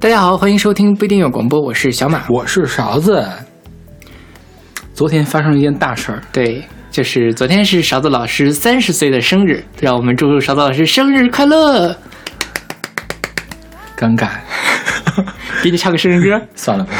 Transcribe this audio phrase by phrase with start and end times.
[0.00, 2.22] 大家好，欢迎收听不一定有广播，我是小马。
[2.28, 3.26] 我是勺子。
[4.94, 11.96] 昨天发生了一件大事儿，对，就是昨天是勺子老师三十岁的生日，让我们祝勺子老师生日快乐。
[13.96, 14.28] 尴尬，
[15.64, 16.46] 给你唱个生日歌。
[16.54, 16.92] 算了吧。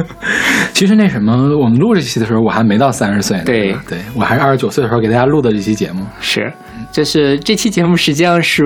[0.72, 3.44] 其实那什么，我们录这期的时候，我还没到三十岁呢。
[3.44, 6.06] 对对，我还是二十九岁的时候给大家录的这期节目。
[6.22, 6.50] 是，
[6.90, 8.62] 就是这期节目实际上是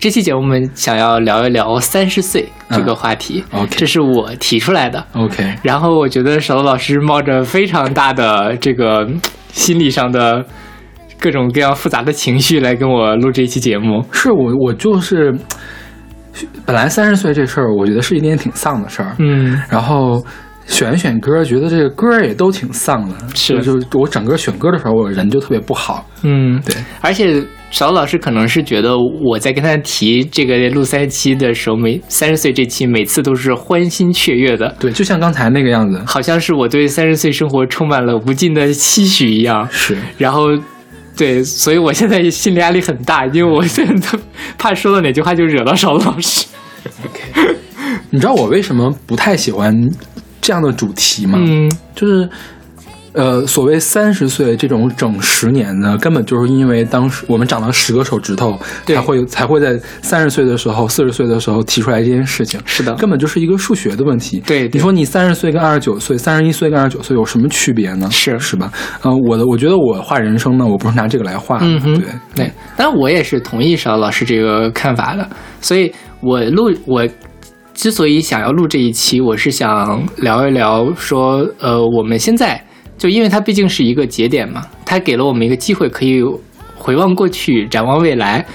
[0.00, 3.44] 这期节目我们想要聊一聊三十岁这个话题。
[3.52, 5.06] 嗯 OK 这是我提出来的。
[5.12, 9.20] OK，然后我觉得小罗老师冒着非常大的这个嗯
[9.52, 10.42] 心理上的
[11.20, 14.02] 各种各样复杂的情绪来跟我录这一期节目。
[14.10, 15.34] 是我我就是，
[16.64, 19.14] 本来三十岁这事儿，我觉得是一件挺丧的事儿。
[19.18, 20.24] 嗯，然后
[20.66, 23.14] 选一选歌，觉得这个歌儿也都挺丧的。
[23.34, 26.06] 是就就我整个选歌的时候，我人就特别不好。
[26.22, 36.02] 嗯，对，而且勺子老师可能是觉得我在跟他提这个录三期的时候，每三十岁这期每次都是欢欣雀跃的，对，就像刚才那个样子。
[36.04, 39.66] 好像是我对三十岁生活充满了无尽的期许一样。
[39.70, 40.48] 是，然后，
[41.16, 44.18] 对，所以我现在心理压力很大，因为我现在都
[44.58, 46.46] 怕说了哪句话就惹到勺子老师。
[47.04, 47.56] OK
[48.10, 49.72] 你知道我为什么不太喜欢
[50.40, 51.38] 这样的主题吗？
[51.40, 52.28] 嗯，就是，
[53.12, 62.60] 呃，所谓三十岁这种整十年呢，根本就是因为当时我们长了十个手指头，才会才会在三十岁的时候、四十岁的时候提出来这件事情。
[62.64, 64.40] 是的，根本就是一个数学的问题。
[64.46, 68.08] 对对你说你三十岁跟二十九岁、三十一岁跟二十九岁有什么区别呢？
[68.10, 68.72] 是是吧？
[69.02, 71.66] 呃，我的我觉得我画人生呢，我不是拿这个来画的。
[71.66, 75.28] 嗯哼对对，当然我也是同意邵老师这个看法的，
[75.60, 77.06] 所以我录我
[77.74, 82.62] 之所以想要录这一期，我是想聊一聊说，呃，我们现在
[83.00, 86.22] 就因为它毕竟是一个节点嘛，它给了我们一个机会，可以
[86.76, 88.46] 回望过去，展望未来。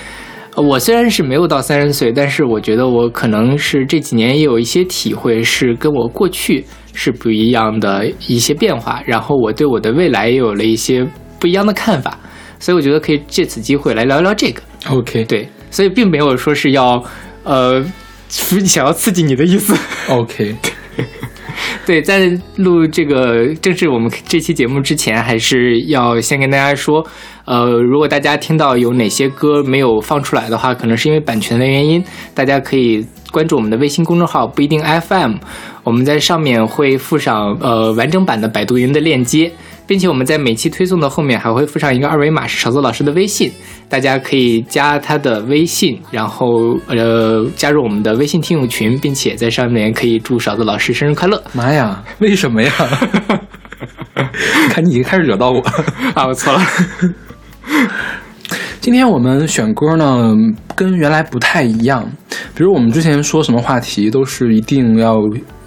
[0.56, 6.64] 呃我虽然是没有到三十岁，但是我觉得我可能是这几年也有一些体会，是跟我过去
[6.94, 11.06] 是不一样的一些变化，然后我对我的未来也有了一些
[11.40, 12.18] 不一样的看法，
[12.60, 14.62] 所以我觉得可以借此机会来聊一聊这个。
[14.92, 17.04] ，OK 对，所以并没有说是要
[17.44, 17.84] 呃
[18.30, 19.76] 想要刺激你的意思。
[20.08, 20.56] OK，
[21.86, 27.06] 对，在录这个正式我们这期节目之前，还是要先跟大家说，
[27.46, 35.36] 呃，如果大家听到有哪些歌没有放出来的话，可能是因为版权的原因，大家可以关注我们的微信公众号不一定 FM，
[35.84, 39.52] 我们在上面会附上呃完整版的百度云的链接。
[39.88, 43.52] 并且我们在每期推送的后面还会附上一个二维码，是勺子老师的微信，
[43.88, 51.42] 大家可以加他的微信，然后呃加入我们的微信听友群，并且在上面可以祝勺子老师生日快乐。
[51.54, 52.72] 妈呀，为什么呀？
[54.70, 55.60] 看你已经开始惹到我。
[56.14, 56.62] 啊，我错了。
[58.80, 60.34] 今天我们选歌呢，
[60.76, 62.08] 跟原来不太一样。
[62.54, 65.18] 比如我们之前说什么话题，都是一定要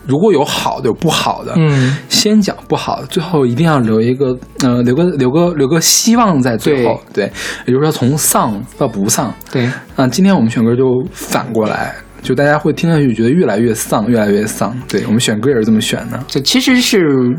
[0.08, 6.98] 如果有好的有不好的，嗯，先讲不好的，最后一定要留一个呃，留个留个留个希望在最后。
[7.12, 7.30] 对，
[7.66, 9.32] 也就是说从丧到不丧。
[9.52, 14.74] 对，啊，今天我们选歌就反过来，就大家会听上去觉得越来越丧，越来越丧。
[14.88, 16.18] 对我们选歌也是这么选的。
[16.26, 17.36] 就其实是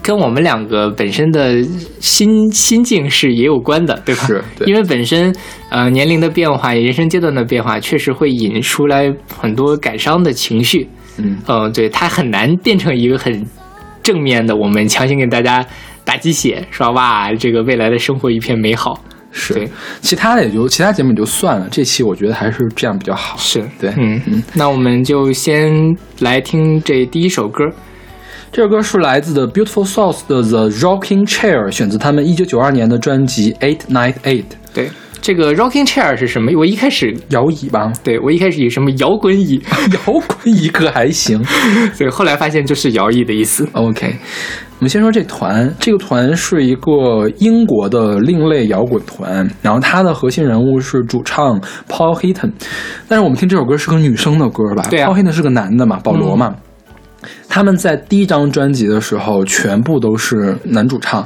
[0.00, 1.60] 跟我们两个本身的
[1.98, 4.26] 心心境是也有关的，对吧？
[4.28, 5.34] 是对因为本身
[5.70, 10.88] 呃年龄的变化、人生阶段的变化，确实会引出来很多感伤的情绪。
[11.18, 13.44] 嗯，嗯、对，它很难变成一个很
[14.02, 15.64] 正面的，我们强行给大家
[16.04, 19.02] 打鸡血，说哇，这个未来的生活一片美好。
[19.34, 19.68] 是对，
[20.02, 23.34] 其他的也就其他节目也就算了，这期我觉得还是这样比较好。
[23.38, 25.72] 是对嗯嗯，那我们就先
[26.20, 27.64] 来听这第一首歌。
[28.50, 34.44] 这首歌是来自的 Beautiful Souls 的 The Rocking Chair，选自他们一九九二年的专辑 Eight Night Eight。
[34.74, 34.90] 对，
[35.22, 36.50] 这个 rocking chair 是什么？
[36.58, 39.62] 我一开始摇椅吧，对我一开始以什么摇滚椅，
[39.94, 41.40] 摇滚椅可还行。
[41.96, 43.64] 对，后来发现就是摇椅的意思。
[43.70, 44.16] OK，
[44.78, 52.50] 我们先说这团，这个团是一个英国的另类摇滚团，然后它的核心人物是主唱 Paul Heaton，
[53.06, 54.88] 但是我们听这首歌是个女生的歌吧？
[54.90, 56.56] 对啊嗯，Paul Heaton 是个男的嘛，保罗嘛。
[57.48, 61.20] 他们在第一张专辑的时候，全部都是男主唱，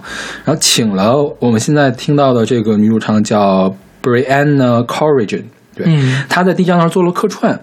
[0.44, 3.74] 然后请了我们现在听到的这个女主唱叫
[4.06, 5.42] Brianna Corrigan，
[5.74, 7.60] 对，嗯她在第一张上做了客串。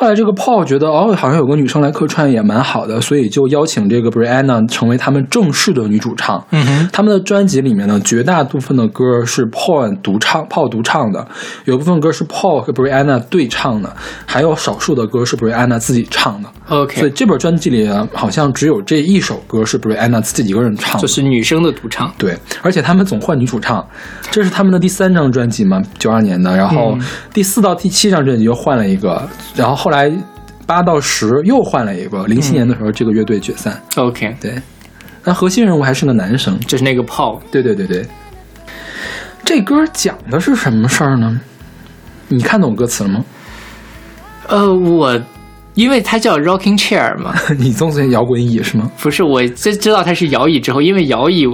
[0.00, 6.42] 后来这个 Paul 觉得哦，好像有个女生来客串也蛮好的，所以就邀请这个 Brianna 成为他们正式的女主唱。
[6.52, 11.28] 嗯哼，他们的专辑里面呢，绝大部分的歌是 Paul 独唱，Paul 独唱的，
[11.66, 13.94] 有部分歌是 Paul 和 Brianna 对唱的，
[14.24, 16.48] 还有少数的歌是 Brianna 自己唱的。
[16.70, 21.00] OK，所以这本专辑里，好像只有这一首歌是 Brianna 自己一个人唱的。
[21.00, 22.10] 就是女生的独唱。
[22.16, 23.86] 对，而且他们总换女主唱，
[24.30, 27.02] 这是他们的第三张专辑嘛，九二年的，然后嗯
[27.34, 30.10] 第四到第七张专辑又换了一个，然后后来
[30.66, 33.78] 八到十又换了一个，零七年的时候这个乐队解散。
[33.96, 34.54] OK，对，
[35.24, 36.58] 那核心人物还是个男生。
[36.60, 37.40] 就是那个 Paul。
[37.50, 38.06] 对对对对，
[39.44, 41.40] 这歌讲的是什么事儿呢？
[42.28, 43.24] 你看懂歌词了吗？
[44.46, 45.20] 呃，我
[45.74, 48.90] 因为它叫 Rocking Chair 嘛， 你总觉摇滚椅是吗？
[49.00, 51.46] 不是我知知道它是摇椅之后，因为摇椅，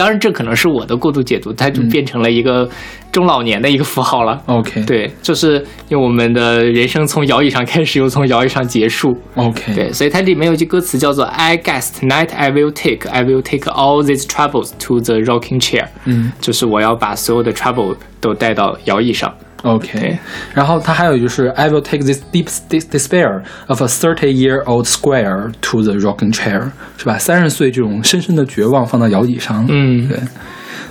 [0.00, 2.66] 当然这可能是我的过度解读，它就变成了一个
[3.12, 4.40] 中老年的一个符号了。
[4.46, 9.14] OK，对，就是因为我们的人生从摇椅上开始，又从摇椅上结束。
[9.34, 15.60] ，OK，对，所以它里面有一句歌词叫做 "I guess tonight I will take, I will take all these troubles to the rocking
[15.60, 19.34] chair"，嗯就是我要把所有的 trouble 都带到摇椅上。
[19.62, 20.18] ，OK。
[20.54, 27.18] 然后他还有就是 I will take this deep despair of a thirty-year-old square to the rocking chair，是吧？
[27.18, 30.18] 三十岁这种深深的绝望放到摇椅上，嗯，对。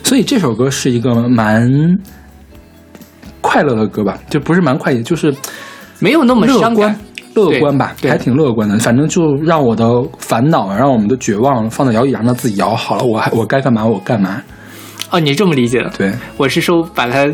[0.03, 1.69] 所以这首歌是一个蛮
[3.41, 5.33] 快乐的歌吧，就不是蛮快，也就是
[5.99, 6.99] 没有那么伤乐观感。。
[7.35, 8.77] 乐观吧，还挺乐观的。
[8.79, 9.85] 反正就让我的
[10.17, 13.03] 烦恼，让我们的绝望放到摇椅上，让自己摇好了。
[13.03, 14.41] 我还我该干嘛我干嘛。
[15.11, 15.89] 哦，你这么理解的？
[15.97, 17.25] 对，我是说把它，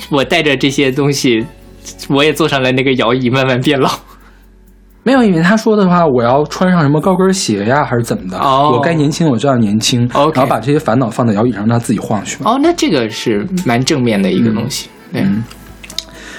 [0.10, 1.46] 我带着这些东西，
[2.08, 3.90] 我也坐上了那个摇椅，慢慢变老。
[5.04, 8.38] 没有，因为他说的话，我要穿上什么高跟鞋呀，还是怎么的？
[8.38, 10.04] 哦我该年轻，我就要年轻。
[10.12, 12.50] OK 然后把这些烦恼放在摇椅上，让它自己晃去吧。
[12.50, 14.88] 哦，那这个是蛮正面的一个东西。
[15.12, 15.42] 对，嗯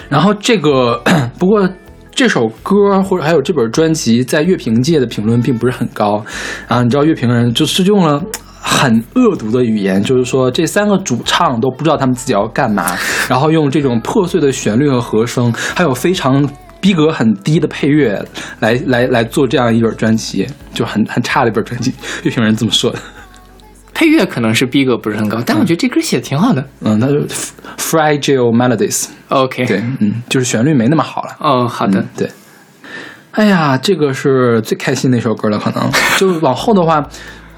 [0.07, 1.01] 然后这个，
[1.39, 1.67] 不过
[2.11, 6.23] 这首歌或者还有这本专辑，在乐评界的评论并不是很高
[6.67, 6.83] 啊。
[6.83, 8.21] 你知道乐评人就是用了。
[8.61, 12.95] 很恶毒的语言，就是说这三个主唱都不知道他们自己要干嘛，
[13.29, 16.47] 然后用这种破碎的旋律和和声，还有非常
[16.81, 18.23] 逼格很低的配乐
[18.59, 21.94] 来来来做这样一本专辑，就很很差的一本专辑。
[22.23, 23.00] 乐评人这么说的。
[23.94, 26.65] 配乐可能是逼格不是很高，但我觉得这歌写的挺好的。
[26.79, 27.19] 嗯，那就
[27.77, 31.35] fragile melodies，OK，对，嗯，就是旋律没那么好了。
[31.41, 32.00] 哦，好的。
[32.00, 32.29] 嗯，对。
[33.31, 37.06] 哎呀，这个是最开心的一首歌了，可能 就往后的话，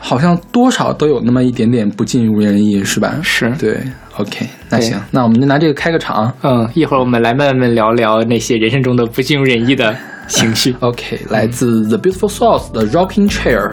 [0.03, 3.15] 好像多少都有那么一点点不尽如人意，是吧？
[3.21, 3.79] 是对
[4.17, 6.33] ，OK，那行，那我们就拿这个开个场。
[6.41, 9.95] 嗯，一会儿我们来慢慢聊聊那些人生中的不尽如人意的
[10.27, 10.75] 情绪。
[10.81, 13.71] OK，来自 The Beautiful Souls 的 Rocking Chair。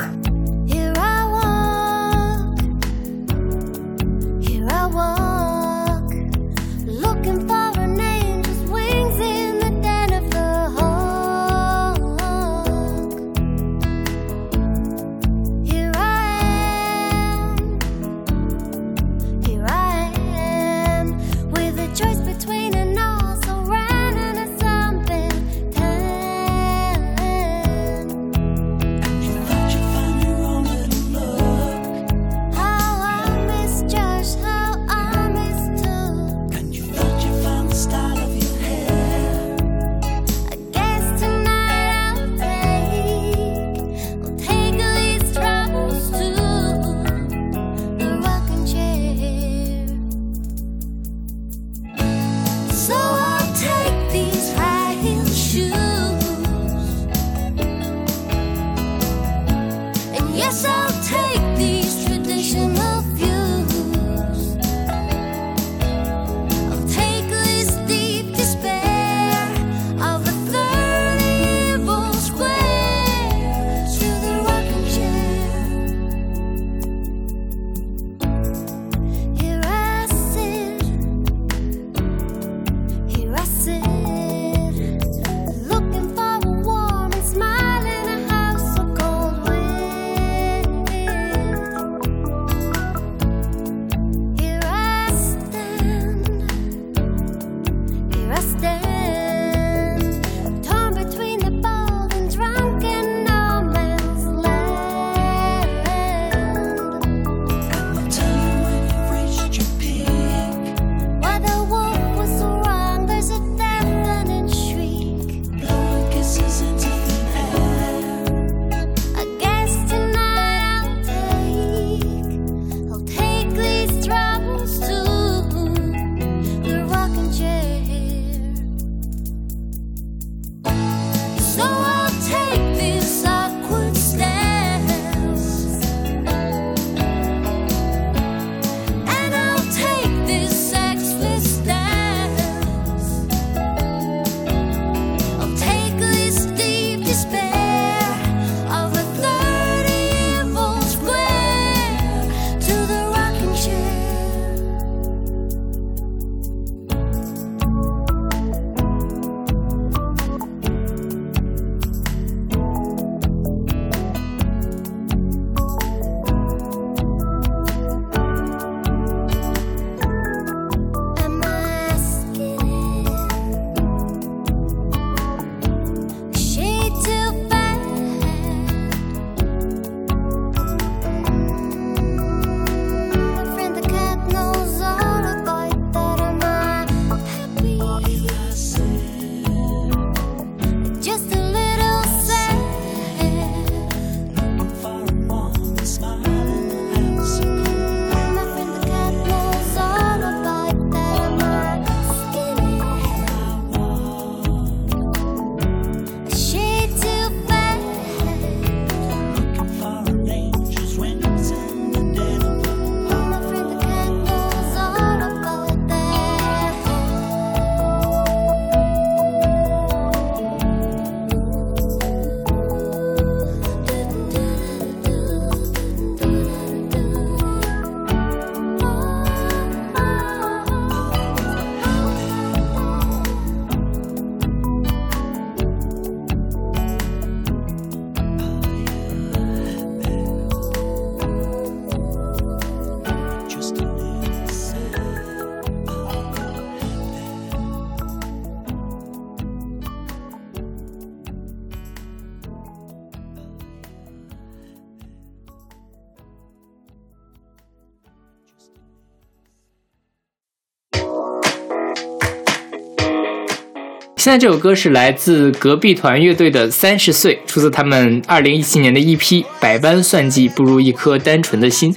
[264.39, 269.19] 在这首歌是来自隔壁团乐队的《三十岁》，出自他们二零一七年的 EP
[269.59, 271.93] 《百般算计不如一颗单纯的心》。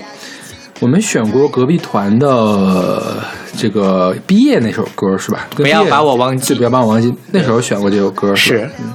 [0.80, 3.24] 我们选过隔壁团的
[3.56, 5.48] 这个毕业那首歌是吧？
[5.56, 7.14] 不要把我忘记对不要把我忘记。
[7.32, 8.92] 那时候选过这首歌是吧嗯，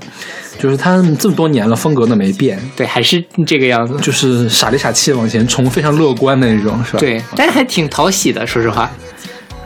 [0.59, 3.97] 就是他们这么多年了，风格都没变，对，还是这个样子。
[4.03, 6.99] 就是傻里傻气往前冲，非常乐观的那种，是吧？。
[6.99, 8.91] 对，但是还挺讨喜的，说实话。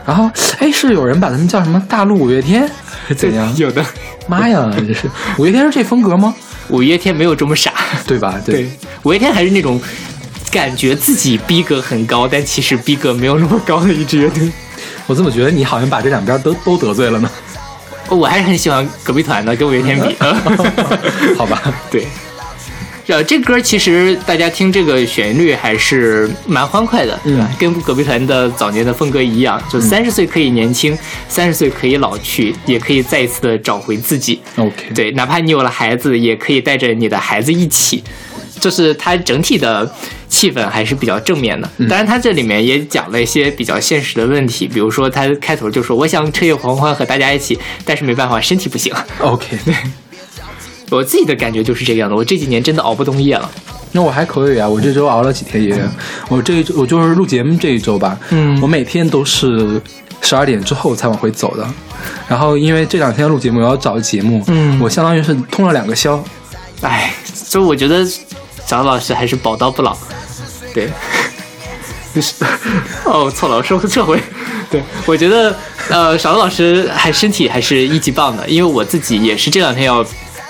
[0.05, 2.69] 然后，哎，是有人把他们叫什么大陆五月天，
[3.13, 3.53] 怎样？
[3.57, 3.83] 有的
[4.27, 6.33] 妈呀， 这是五月天是这风格吗？
[6.69, 7.73] 五月天没有这么傻，
[8.07, 8.39] 对吧？
[8.45, 8.69] 对，
[9.03, 9.81] 五月天还是那种
[10.51, 14.49] 感觉自己逼格很高，但其实逼格没有那么高的一支乐队。
[15.07, 17.29] 我怎么觉得你好像把这两边都都得罪了呢？
[18.09, 20.15] 哦我还是很喜欢隔壁团的，跟五月天比。
[21.37, 22.05] 好吧， 对，
[23.11, 27.45] 呃，这歌其实大家听这个旋律还是蛮欢快的，对吧？
[27.51, 34.41] 嗯跟隔壁团的早年的风格一样，就三十岁可以年轻，三十岁可以老去，也可以再一次的找回自己。
[34.55, 38.01] OK，，对，哪怕你有了孩子，也可以带着你的孩子一起。
[38.61, 39.91] 就是它整体的
[40.29, 48.93] 气氛还是比较正面的，当然它这里面也讲了一些比较现实的问题，比如说它开头就说我想彻夜狂欢和大家一起，但是没办法，身体不行。
[49.19, 49.57] OK，
[50.91, 53.49] 我自己的感觉就是这个样子，我这几年真的熬不动夜了。
[53.93, 55.89] 那我还可以啊，我这周熬了几天夜，
[56.29, 59.81] 我这一周我就是录节目这一周吧，嗯我每天都是
[60.21, 61.67] 十二点之后才往回走的，
[62.27, 66.23] 然后因为这两天录节目我要找节目，嗯我相当于是通了两个宵，
[66.81, 68.05] 哎，所以我觉得
[68.65, 69.97] 小老师还是宝刀不老。
[70.73, 70.89] 对，
[72.15, 72.33] 就 是
[73.03, 74.17] 哦，错了，我说撤回。
[74.69, 75.53] 对，我觉得
[75.89, 80.01] 呃，小老师还身体还是一级棒的，因为我自己也是这两天要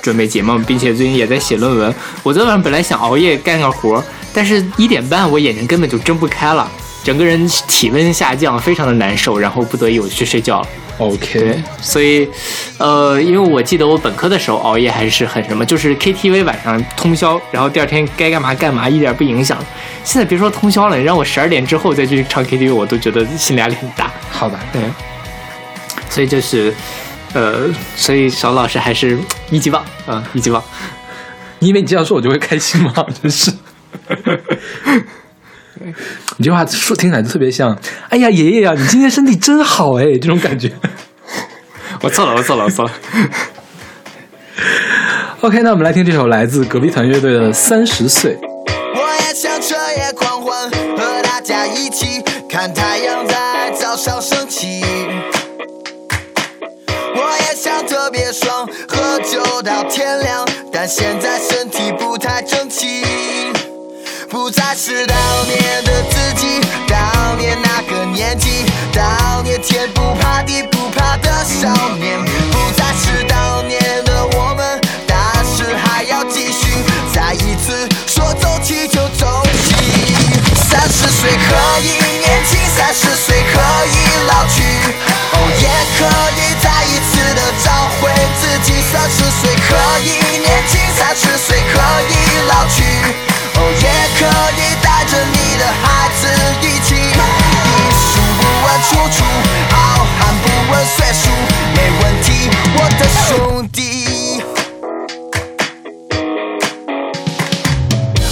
[0.02, 1.94] 准备节目，并且最近也在写论文。
[2.24, 4.04] 我昨晚上本来想熬夜干个活儿，
[4.34, 6.70] 但是一点半我眼睛根本就睁不开了，
[7.04, 10.68] 整个人体温下降，非常的难受，然后不得已我去睡觉了。
[10.98, 12.30] OK，所以，
[12.78, 19.58] 呃，因为我记得我本科的时候熬夜还是很什么，就是 KTV 晚上通宵，然后第二天该干嘛干嘛，一点不影响。
[20.04, 24.12] 现在别说通宵了，你让我十二点之后再去唱 KTV，我都觉得心理压力很大。
[24.30, 24.82] 好吧，对，
[26.08, 26.72] 所以就是，
[27.34, 27.62] 呃，
[27.96, 29.18] 所以小老师还是
[29.50, 30.64] 一级棒啊、一级棒。
[31.60, 32.94] 你以为你这样说我就会开心吗？
[33.22, 33.52] 真是。
[36.38, 37.78] 你这话说听起来就特别像，
[38.10, 40.72] 哎呀，爷爷呀，你今天身体真好哎，这种感觉。
[42.02, 42.92] 我错了，我错了，我错了。
[45.42, 48.36] OK，那我们来听这首来自隔壁团乐队的《三十岁》。
[48.94, 54.84] 我也想彻夜狂欢，和大家一起看太阳在早上升起。
[60.84, 63.04] 但现在身体不太争气，
[64.28, 71.70] 不再是当年的自己，当年那个年纪，当年天不怕地不怕的少
[72.00, 76.84] 年，不再是当年的我们，但是还要继续
[77.14, 79.76] 再一次说走起就走起。
[80.68, 84.64] 三十岁可以年轻，三十岁可以老去，
[85.34, 85.68] 哦，也
[86.00, 86.02] 可
[86.40, 86.71] 以再
[87.34, 88.82] 的找回自己。
[88.92, 92.14] 三十岁可以年轻，三十岁可以
[92.48, 92.84] 老去，
[93.56, 94.20] 哦，也可
[94.58, 96.28] 以带着你的孩子
[96.62, 96.90] 一起。
[96.96, 99.24] 艺术不问出处，
[99.70, 101.30] 好汉不问岁数，
[101.76, 103.80] 没问题，我的兄弟。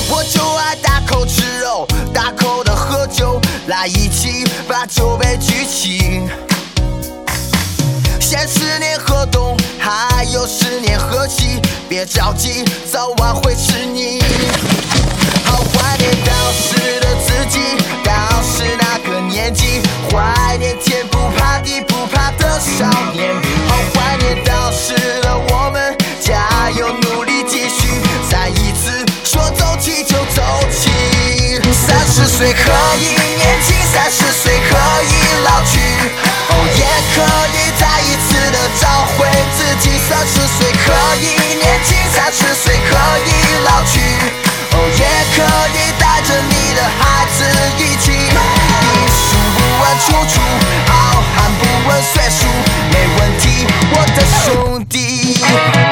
[0.10, 6.28] 我就爱大口吃肉，大口的喝酒，来一起把酒杯举起。
[9.90, 14.22] 还有十年河西，别着急，早晚会是你。
[15.44, 17.60] 好怀念当时的自己，
[18.04, 19.82] 当时那个年纪，
[20.12, 23.34] 怀念天不怕地不怕的少年。
[23.68, 24.94] 好怀念当时
[25.24, 27.90] 的我们，加油努力继续，
[28.30, 31.60] 再一次说走起就走起。
[31.74, 35.80] 三十岁可以年轻，三十岁可以老去，
[36.50, 37.18] 哦，也可
[37.58, 37.58] 以
[38.52, 39.28] 的找回
[39.58, 39.98] 自己。
[40.10, 43.30] 三十岁可以年轻，三十岁可以
[43.64, 44.00] 老去，
[44.74, 45.04] 哦，也
[45.36, 45.38] 可
[45.76, 47.38] 以带着你的孩子
[47.78, 48.12] 一起。
[48.12, 50.42] 艺术不问出处，
[50.88, 52.48] 好汉不问岁数，
[52.92, 55.89] 没问题，我的兄弟。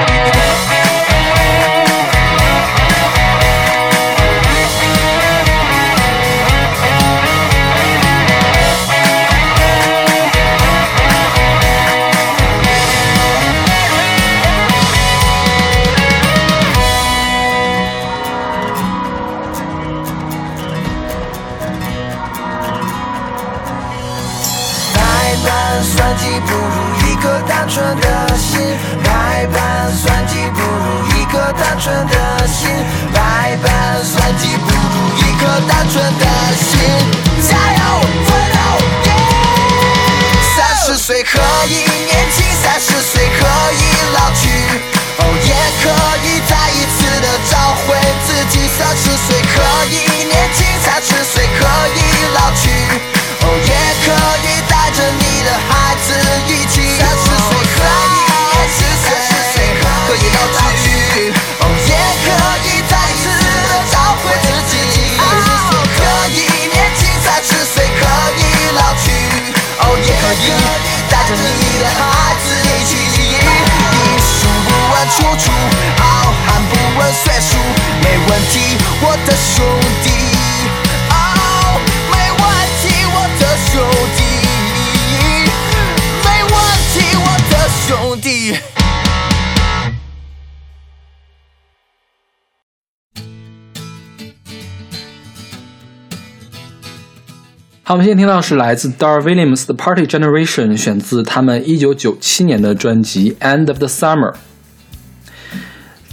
[98.08, 104.32] 好，我们现在听到是来自 Dar Williams 的 Party Generation，选自他们一九九七年的专辑《End of the Summer》。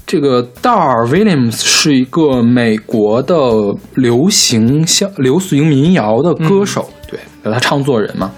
[0.04, 3.37] 这个 Dar Williams 是一个美国的
[3.94, 8.33] 流行像流行民谣的歌手，对，他唱作人嘛，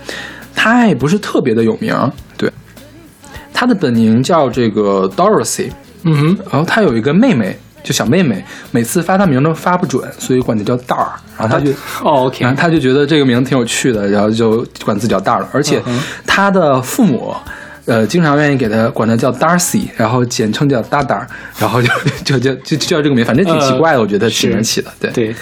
[0.55, 1.95] 他也不是特别的有名，
[2.37, 2.53] 对，
[3.55, 5.71] 他的本名叫这个 Dorothy，
[6.03, 11.13] 嗯哼，然后他有一个妹妹，就小妹妹，每次发她名都发不准，所以管她叫蛋儿。
[11.39, 11.71] 然后她就，
[12.03, 15.49] 哦，OK，然后她就觉得这个名字挺有趣的，然后就管自己叫蛋儿了。
[15.53, 15.81] 而且
[16.27, 17.33] 她的父母，
[17.85, 21.27] 呃，经常愿意给他管他叫 Darcy，然后简称叫大大儿，
[21.61, 21.89] 然后就
[22.25, 25.11] 就 就就就叫这个名，反正挺奇怪的，我觉得挺难起的，对。
[25.13, 25.35] 对，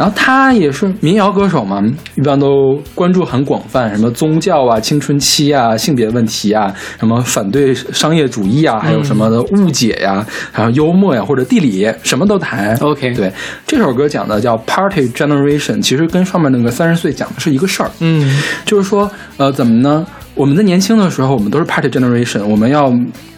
[0.00, 1.78] 然后他也是民谣歌手嘛，
[2.14, 12.74] 一般都关注很广泛，什么宗教啊、青春期啊、性别问题啊，什么反对商业主义啊，还有什么的误解呀、还有幽默呀、或者地理，什么都谈。
[12.76, 13.30] OK 对，
[13.66, 17.90] 这首歌讲的叫 Party Generation，其实跟上面那个三十岁讲的是一个事儿。
[18.00, 20.06] 嗯就是说，呃，怎么呢？
[20.40, 22.90] 我们在年轻的时候，我们都是 party generation，我们要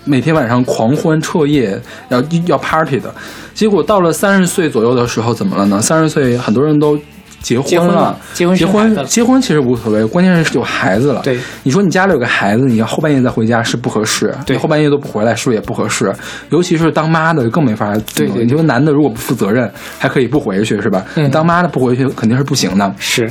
[0.05, 1.77] 每天晚上狂欢彻夜，
[2.11, 3.13] 要要 party 的。
[3.53, 5.83] 结果到了三十岁左右的时候，怎么了呢？
[5.83, 6.97] 三十岁很多人都
[7.41, 11.21] 结婚了结婚结婚结婚其实无所谓，关键是有孩子了。
[11.25, 16.15] 对，你说你家里有个孩子，你要后半夜再回家是不合适，对后半夜都不回来是不是也不合适？
[16.51, 21.05] 尤其是当妈的更没法对你说男的如果不负责任，还可以不回去是吧？
[21.17, 22.95] 嗯当妈的不回去肯定是不行的。
[22.97, 23.29] 是，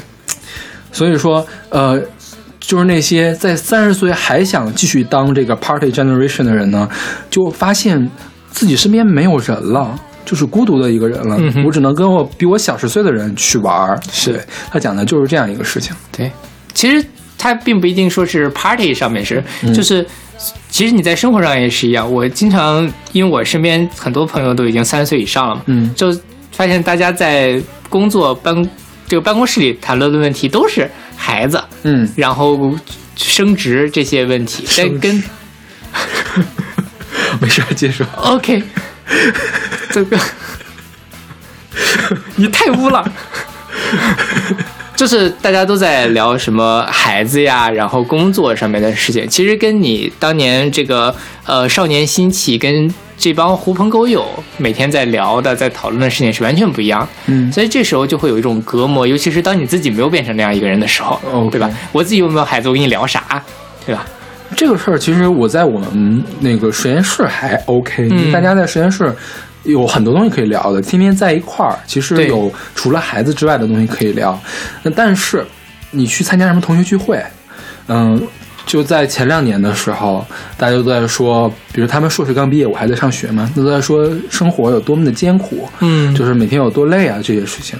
[0.91, 1.97] 所以说，呃，
[2.71, 6.87] 就是那些在三十岁还想继续当这个 party generation 的人呢，
[7.29, 8.09] 就发现
[8.49, 9.99] 自己身边没有人了。
[10.23, 13.99] 就是孤独的一个人了，嗯我只能跟我比我小十岁的人去玩儿。
[14.09, 14.39] 是
[14.71, 15.93] 他讲的就是这样一个事情。
[16.15, 16.31] 对，
[16.73, 17.05] 其实
[17.37, 19.43] 他并不一定说是 party 上面是，
[19.75, 20.05] 就是
[20.69, 22.09] 其实你在生活上也是一样。
[22.09, 26.17] 我经常因为我身边很多朋友都已经三十岁以上了嘛，嗯就
[26.53, 28.55] 发现大家在工作办
[29.09, 30.89] 这个办公室里谈论的问题都是
[31.23, 32.75] 孩子，嗯，然后
[33.15, 35.23] 升职这些问题，但跟
[37.39, 38.05] 没事，接着说。
[38.15, 38.63] OK，
[39.91, 40.19] 这个
[42.35, 43.07] 你太污了。
[45.01, 51.11] 就是大家都在聊什么孩子呀，然后工作上面的事情，其实跟你当年这个
[51.43, 52.87] 呃少年兴起跟
[53.17, 54.23] 这帮狐朋狗友
[54.57, 57.09] 每天在聊的、在讨论的事情是完全不一样。
[57.25, 61.67] 嗯所以这时候就会有一种隔膜，尤其是当你自己没有变成那样一个人的时候对吧？
[61.91, 63.43] 我自己有没有孩子，我跟你聊啥，
[63.83, 64.05] 对吧？
[64.55, 69.11] 这个事儿其实我在我们那个实验室还 OK，、嗯大家在实验室
[69.63, 74.39] 有很多东西可以聊的，天天在一块儿，其实有除了孩子之外的东西可以聊。
[74.83, 75.45] 那但是
[75.91, 77.23] 你去参加什么同学聚会，
[77.87, 78.21] 嗯。
[78.63, 80.23] 就在前两年的时候，
[80.55, 87.77] 大家都在说，比如他们硕士刚毕业，我还在上学嘛，都在说生活有多么的艰苦，嗯就是每天有多累啊这些事情。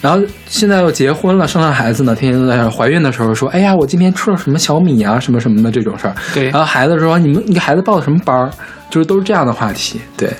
[0.00, 8.48] 然后现在又结婚了，生了孩子呢，天天都在怀孕的时候说：“哎呀，我今天吃了什么小米啊，什么什么的这种事儿。”对然后孩子说：“你们，你给孩子报的什么班儿？”
[8.88, 10.00] 就是都是这样的话题。
[10.16, 10.32] 对，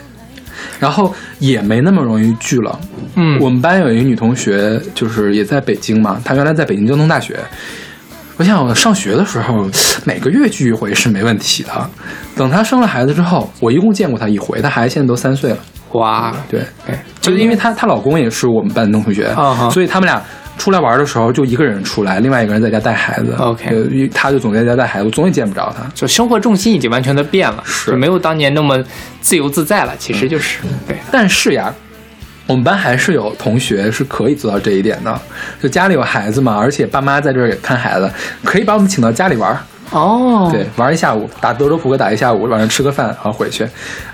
[0.78, 2.78] 然后也没那么容易聚了。
[3.16, 7.38] 嗯，我们班有一个女同学，就是也在北京嘛，她原来在北京交通大学。
[8.36, 9.70] 我想我上学的时候，
[10.04, 11.90] 每个月聚一回是没问题的。
[12.36, 15.58] 等她生了孩子之后，我一共见过她一回，她孩子现在都三岁了。
[15.92, 19.32] 哇，对，哎，就是因为她她老公也是我们班的同学，
[19.70, 20.20] 所以他们俩
[20.56, 23.34] 出来玩的时候就一个人出来，另外一个人在家带孩子。
[23.38, 25.84] OK 他就总在家带孩子，我总也见不着他。
[25.94, 27.90] 就生活重心已经完全的变了，是。
[27.90, 28.82] 就没有当年那么
[29.20, 29.92] 自由自在了。
[29.98, 31.72] 其实就是、对，但是呀，
[32.46, 35.20] 我们班还是有同学是可以做到这一点的，
[35.62, 38.10] 就家里有孩子嘛，而且爸妈在这儿也看孩子，
[38.44, 39.58] 可以把我们请到家里玩儿，
[39.90, 43.66] 哦，对，玩一下午，打德州扑克打一下午，晚上吃个饭，然后回去，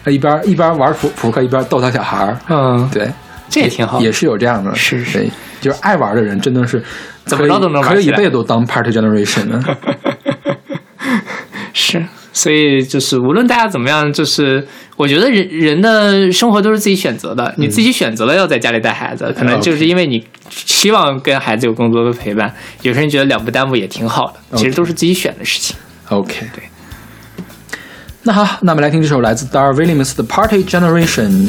[0.04, 3.10] 呃一边一边玩扑扑克一边逗他小孩儿，嗯，对，
[3.50, 4.00] 这也挺好。
[4.00, 5.28] 也是有这样的，是是，
[5.60, 6.82] 就是爱玩的人真的是
[7.26, 9.76] 怎么着都能玩可以一辈子都当 party generation 的。
[11.72, 22.52] 是，所以就是无论大家怎么样，就是我觉得人人的生活都是自己选择的，你自己选择了要在家里带孩子，可能就是因为你希望跟孩子有更多的陪伴。
[22.82, 25.76] 有些人觉得两不耽误也挺好的，其实都是自己选的事情。
[26.08, 26.64] OK，对。
[28.22, 31.48] 那好，那我们来听这首来自 Dar Williams 的 Party Generation。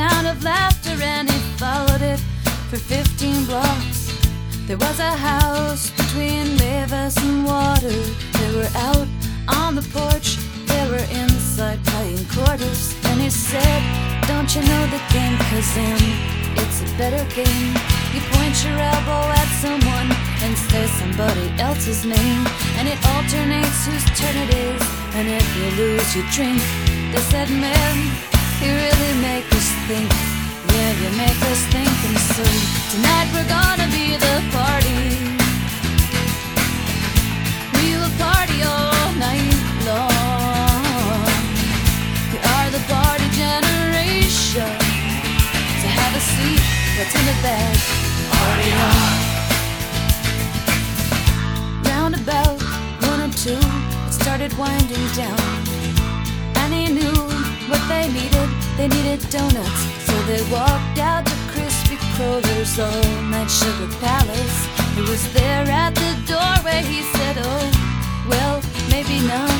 [0.00, 2.18] Sound of laughter and he followed it
[2.70, 4.00] for 15 blocks.
[4.66, 7.98] There was a house between Mavis and water.
[8.38, 9.08] They were out
[9.60, 10.28] on the porch,
[10.70, 12.96] they were inside playing quarters.
[13.08, 13.80] And he said,
[14.26, 15.36] Don't you know the game?
[15.50, 16.00] Cause in
[16.62, 17.72] it's a better game.
[18.14, 20.08] You point your elbow at someone
[20.44, 22.42] and say somebody else's name.
[22.78, 24.82] And it alternates whose turn it is.
[25.16, 26.62] And if you lose, you drink.
[27.12, 28.29] They said, Man,
[28.62, 30.10] you really make us think.
[30.72, 31.88] Yeah, you make us think.
[32.08, 32.44] And so
[32.92, 35.00] tonight we're gonna be the party.
[37.76, 39.56] We will party all night
[39.88, 41.24] long.
[42.32, 44.72] We are the party generation.
[45.80, 46.62] So have a seat,
[46.98, 47.76] what's in the bag?
[48.36, 49.08] Party on.
[51.88, 52.60] Round about
[53.08, 53.60] one or two,
[54.06, 55.40] it started winding down.
[56.56, 57.39] And he knew
[57.70, 58.48] what they needed.
[58.76, 64.58] They needed donuts, so they walked out to Crispy Kroger's all night sugar palace.
[64.98, 66.82] It was there at the doorway.
[66.82, 67.66] He said, Oh,
[68.28, 69.54] well, maybe not.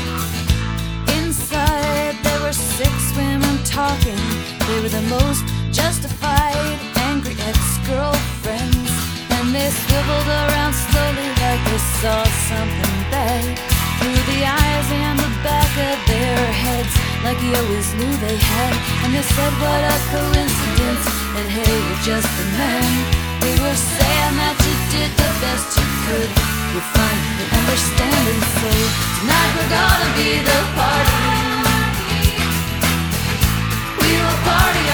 [1.17, 4.21] Inside, there were six women talking.
[4.67, 8.91] They were the most justified, angry ex girlfriends.
[9.35, 13.70] And they swiveled around slowly like they saw something bad.
[14.01, 18.73] Through the eyes and the back of their heads, like he always knew they had.
[19.05, 21.05] And they said, What a coincidence.
[21.37, 22.91] And hey, you're just a man.
[23.45, 26.31] We were saying that you did the best you could.
[26.73, 28.25] We're fine, we understand.
[28.25, 28.71] And so
[29.21, 31.21] tonight we're gonna be the party.
[34.01, 34.85] We will party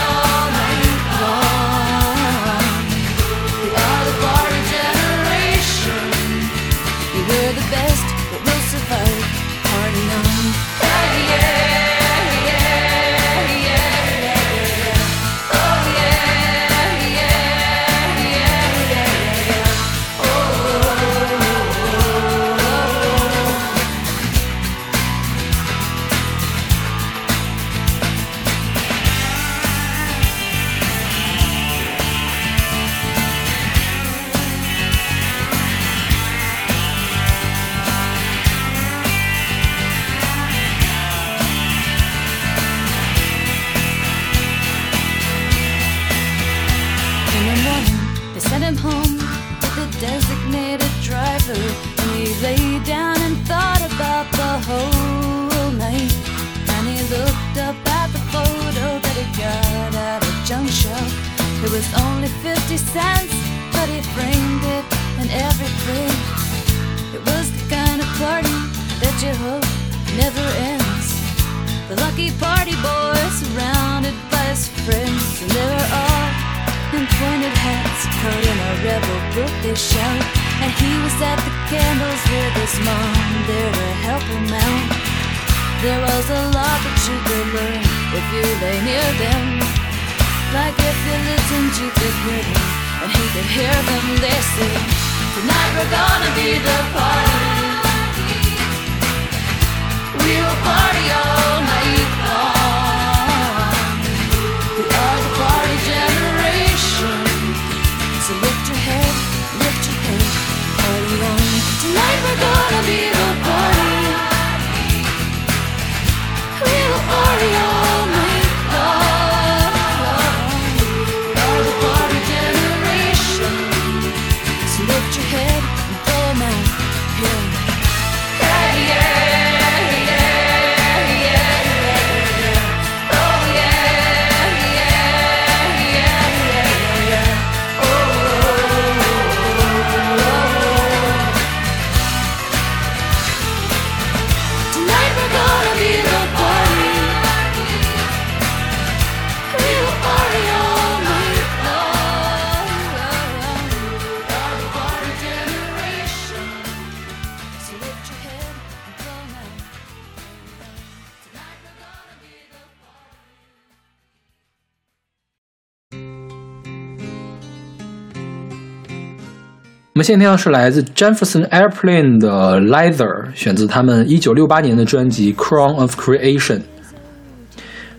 [169.97, 176.59] 们现在听到是来自 Jefferson Airplane 的 Leather，选自他们一九六八年的专辑《Crown of Creation》。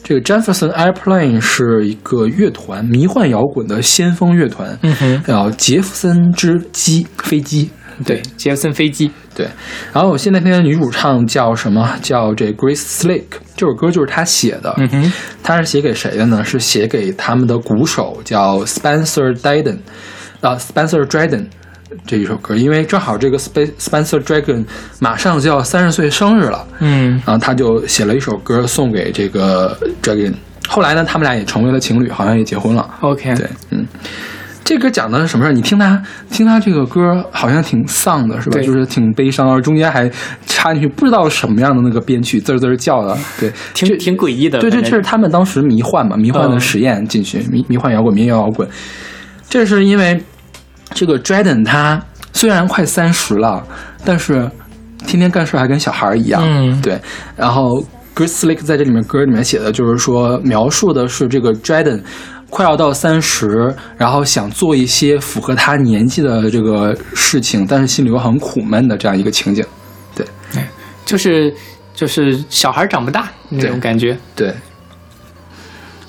[0.05, 4.79] 这个 Jefferson Airplane 是一个乐团，迷幻摇滚的先锋乐团。
[4.83, 7.71] 嗯哼，叫杰弗森之机飞机。
[8.07, 9.49] 对，杰弗森飞机，对，
[9.93, 11.99] 然后我现在听的女主唱叫什么？
[12.01, 13.25] 叫这 Grace Slick，
[13.57, 14.73] 这首歌就是她写的。
[14.77, 16.45] 嗯哼，她是写给谁的呢？
[16.45, 19.79] 是写给他们的鼓手叫 Spencer Dryden，
[20.43, 21.47] 啊，Spencer Dryden
[22.07, 24.65] 这一首歌，因为正好这个 Spe- Spencer Dragon
[25.01, 30.35] 马上就要三十岁生日了，嗯然后他就写了一首歌送给这个 Dragon。
[30.69, 32.87] 后来呢，他们俩也成为了情侣，好像也结婚了。
[33.01, 33.87] ，OK，对，嗯，
[34.63, 35.53] 这歌讲的是什么事儿？
[35.55, 38.59] 你听他听他这个歌，好像挺丧的，是吧？
[38.59, 40.11] 对就是挺悲伤，而中间还
[40.47, 43.17] 插进去不知道什么样的那个编曲，滋儿滋儿叫的。
[43.41, 44.59] 对，挺挺诡异的。
[44.59, 48.69] 对，这这是他们当时迷幻嘛，迷幻的嗯实验进去，迷迷幻摇滚、民谣摇滚。
[49.49, 50.23] 这是因为
[50.91, 53.63] 这个 Draden 他虽然快三十了，
[54.05, 54.51] 但是
[55.07, 56.43] 天天干事还跟小孩一样。
[56.45, 57.01] 嗯对。
[57.37, 62.03] 然后 Grace Slick 在这里面歌里面写的就是说，描述的是这个 Draden
[62.51, 69.65] 快要到三十，然后想做一些符合他年纪的这个事情，但是心里又很苦闷的这样一个情景。
[70.15, 70.27] 对
[71.05, 71.55] 就是
[71.95, 74.19] 就是小孩长不大那种感觉。
[74.35, 74.53] 对，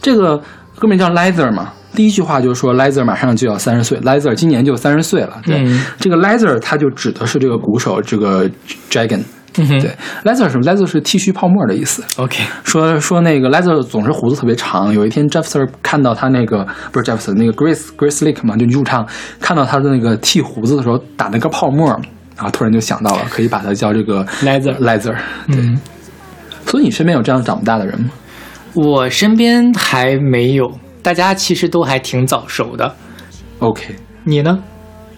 [0.02, 0.38] 这个
[0.78, 5.42] 歌名叫 Leather 嘛，第一句话就是说 Leather 马上就要三十岁，Leather 今年就三十岁了。
[5.44, 8.50] 对，嗯这个 Leather 他就指的是这个鼓手这个
[8.90, 9.22] Dragon。
[9.52, 9.66] 对
[10.24, 12.04] ，Leather 是什么？Leather 是剃须泡沫的意思。
[12.22, 14.94] ，OK，说说那个 Leather 总是胡子特别长。
[14.94, 19.06] 有一天 Jefferson 看到他那个不是 Jefferson 那个 Grace Grace Slick 嘛，就女主唱
[19.42, 21.90] 看到他的那个剃胡子的时候打那个泡沫，
[22.38, 25.16] 然后突然就想到了可以把它叫这个 Leather Leather。
[25.48, 25.82] 对，嗯，
[26.66, 28.12] 所以你身边有这样长不大的人吗？
[28.76, 32.96] 我身边还没有，大家其实都还挺早熟的。
[33.60, 34.60] OK，你呢？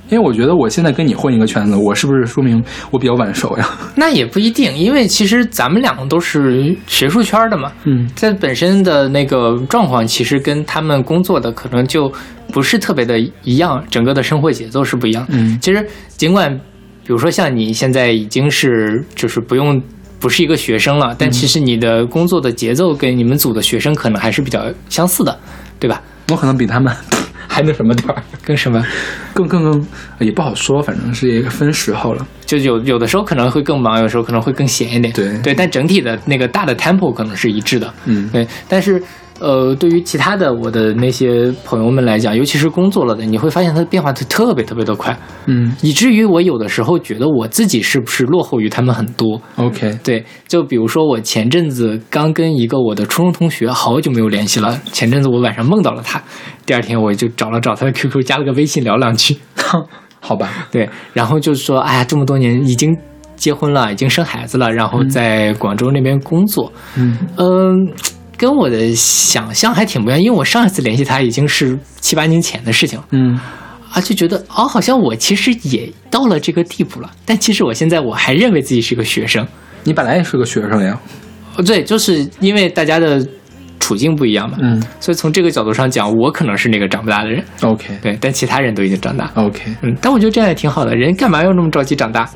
[0.10, 3.70] 因为我觉得我现在跟你混一个圈子，我是不是说明我比较晚熟呀？
[3.96, 12.12] 那也不一定，因为其实咱们两个都是学术圈的嘛，嗯在本身的那个状况，其实跟他们工作的可能就
[12.52, 15.26] 不是特别的一样，整个的生活节奏是不一样。
[15.30, 16.54] 嗯其实尽管，
[17.06, 19.82] 比如说像你现在已经是就是不用
[20.20, 25.40] 不是一个学生了，但其实你的工作的节奏跟你们组的学生可能还是比较相似的，
[25.82, 26.02] 对吧？
[26.30, 26.96] 我可能比他们
[27.50, 28.82] 还那什么点儿，更什么？
[29.34, 29.86] 更更更
[30.20, 32.26] 也不好说，反正是一个分时候了。
[32.46, 35.12] 就有有的时候可能会更忙，有时候可能会更闲一点。
[35.14, 37.94] 对对，但整体的那个大的 tempo 可能是一致的。
[38.06, 39.02] 嗯对，但是
[39.42, 45.76] 呃，对于其他的我的那些朋友们来讲，尤其是工作了的，你会发现它的变化特特别特别的快，嗯。
[45.82, 49.42] 以至于我有的时候觉得我自己是不是落后于他们很多。
[49.56, 56.22] ，OK，对，就比如说我前阵子刚跟一个我的初中同学好久没有联系了，前阵子我晚上梦到了他，
[56.66, 59.38] 第二天我就找了找他的 QQ，加了个微信聊两句。
[60.24, 62.96] 好吧，对，然后就说，哎呀，这么多年已经
[63.36, 67.18] 结婚了，已经生孩子了，然后在广州那边工作，嗯。
[67.38, 67.92] 嗯、
[68.42, 73.40] 跟我的想象还挺不一样，因为我上一次联系他已经是七八年前的事情了，嗯。
[73.92, 79.46] 啊，就觉得哦，好像我其实也到了这个地步了，但其实我现在我还认为自己是个学生，
[79.84, 80.98] 你本来也是个学生呀。
[81.56, 83.24] 哦，对，就是因为大家的
[83.80, 84.82] 处境不一样嘛，嗯。
[85.00, 87.96] 所以从这个角度上讲，我可能是那个长不大的人，，OK。
[88.02, 92.28] 对，但其他人都已经长大，OK，嗯，但我觉得这样也挺好的，人干嘛要那么着急长大？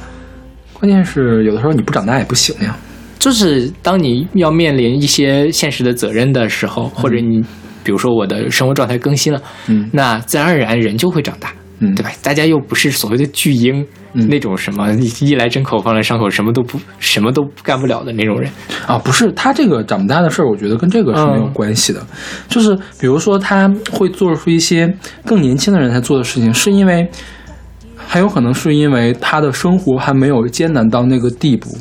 [0.73, 2.77] 关键是有的时候你不长大也不行呀。
[3.25, 7.41] 就是当你要面临一些现实的责任的时候，或者你
[7.83, 12.11] 比如说我的生活状态更新了，嗯那自然而然人就会长大，嗯对吧？
[12.21, 13.83] 大家又不是所谓的巨婴，
[14.13, 18.51] 嗯那种什么衣来针口放来伤口，什么都不什么都干不了的那种人。
[18.85, 22.05] 啊，不是他这个长不大的事儿，我觉得跟这个是没有嗯关系的。
[22.47, 27.09] 就是比如说他会做出一些更年轻的人才做的事情，是因为
[27.97, 31.75] 很有可能是因为他的生活还没有艰难到那个地步。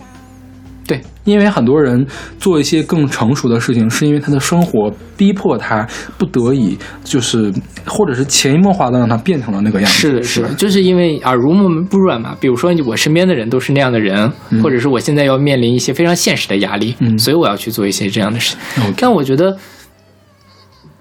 [1.24, 2.06] 对，因为很多人
[2.38, 5.86] 做一些更成熟的事情，是因为他的生活逼迫他
[6.18, 7.52] 不得已，就是
[7.86, 9.98] 或者是潜移默化的让他变成了那个样子。
[9.98, 12.36] 是的，是的，就是因为耳濡目不染嘛。
[12.40, 14.30] 比如说我身边的人都是那样的人，
[14.62, 18.56] 或者是我现在要面临一些非常现实的压力，嗯所以我要去做一些这样的事。
[18.80, 19.56] OK 但我觉得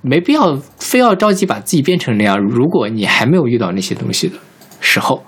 [0.01, 2.37] 没必要非要着急把自己变成那样。
[2.37, 4.35] 如果你还没有遇到那些东西的
[4.79, 5.23] 时候，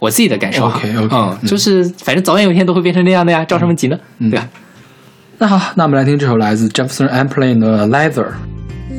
[0.00, 3.96] 我自己的感受哈 OK，OK，嗯，嗯就是反正早晚有一天都会变成那样的呀，着什么急呢？
[4.18, 4.48] 嗯对吧？
[5.38, 8.32] 那好，那我们来听这首来自 Jefferson Airplane 的《Leather》。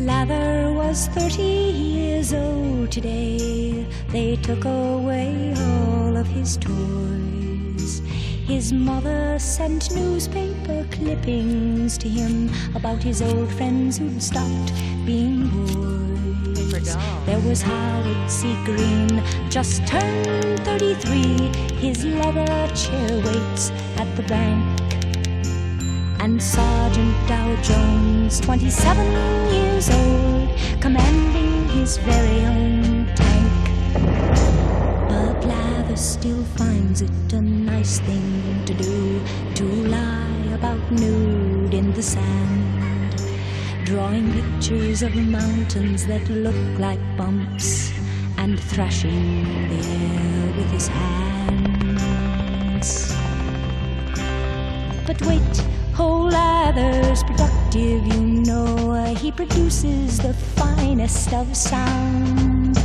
[0.07, 3.85] Leather was 30 years old today.
[4.13, 8.01] They took away all of his toys.
[8.47, 14.73] His mother sent newspaper clippings to him about his old friends who'd stopped
[15.05, 16.10] being boys.
[16.71, 18.55] There was Howard C.
[18.63, 21.51] Green, just turned 33.
[21.75, 24.79] His leather chair waits at the bank.
[26.21, 33.51] And Sergeant Dow Jones, 27 years old, commanding his very own tank.
[35.09, 39.21] But Lather still finds it a nice thing to do
[39.55, 42.80] to lie about nude in the sand,
[43.91, 47.91] drawing pictures of mountains that look like bumps
[48.37, 52.37] and thrashing the air with his hands.
[55.05, 55.57] But wait,
[55.93, 59.13] whole Lather's productive, you know.
[59.19, 62.77] He produces the finest of sound,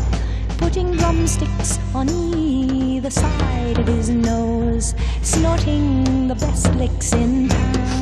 [0.58, 4.92] putting drumsticks on either side of his nose,
[5.22, 7.95] snorting the best licks in town.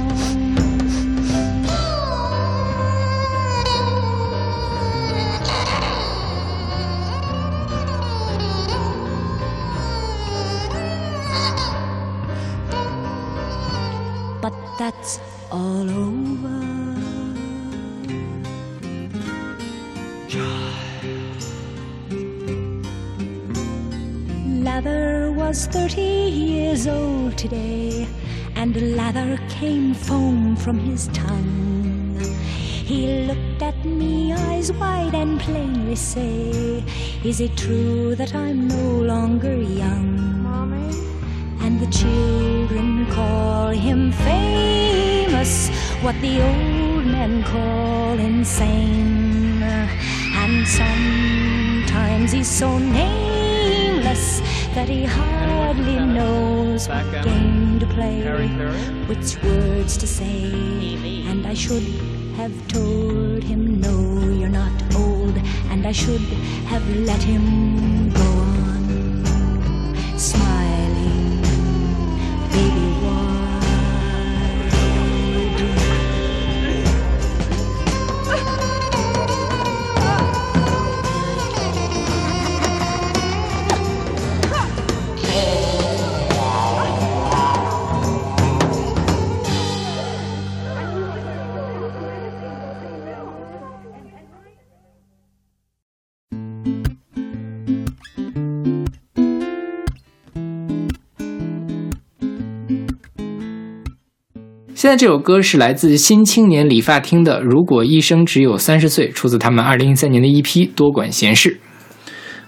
[14.84, 15.18] That's
[15.50, 16.58] all over.
[24.68, 28.06] Lather was 30 years old today,
[28.56, 32.20] and lather came foam from his tongue.
[32.90, 36.84] He looked at me, eyes wide, and plainly say,
[37.24, 40.13] Is it true that I'm no longer young?
[41.84, 45.68] The children call him famous,
[46.00, 49.62] what the old men call insane.
[49.62, 54.40] And sometimes he's so nameless
[54.74, 58.22] that he hardly knows what game to play,
[59.04, 60.50] which words to say.
[61.28, 61.84] And I should
[62.40, 65.36] have told him, No, you're not old,
[65.68, 66.28] and I should
[66.72, 69.94] have let him go on.
[70.16, 70.53] Smiling,
[104.84, 111.58] 现在这首歌是来自新青年理发厅的《如果一生只有三十岁》，出自他们二零一三年的一批多管闲事。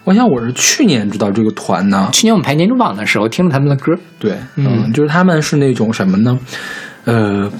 [0.04, 6.38] 我想我是去年知道这个团呢，去年我们排年终榜的时候听了他们的歌，对，嗯嗯，就是他们是那种什么呢？
[7.06, 7.50] 呃，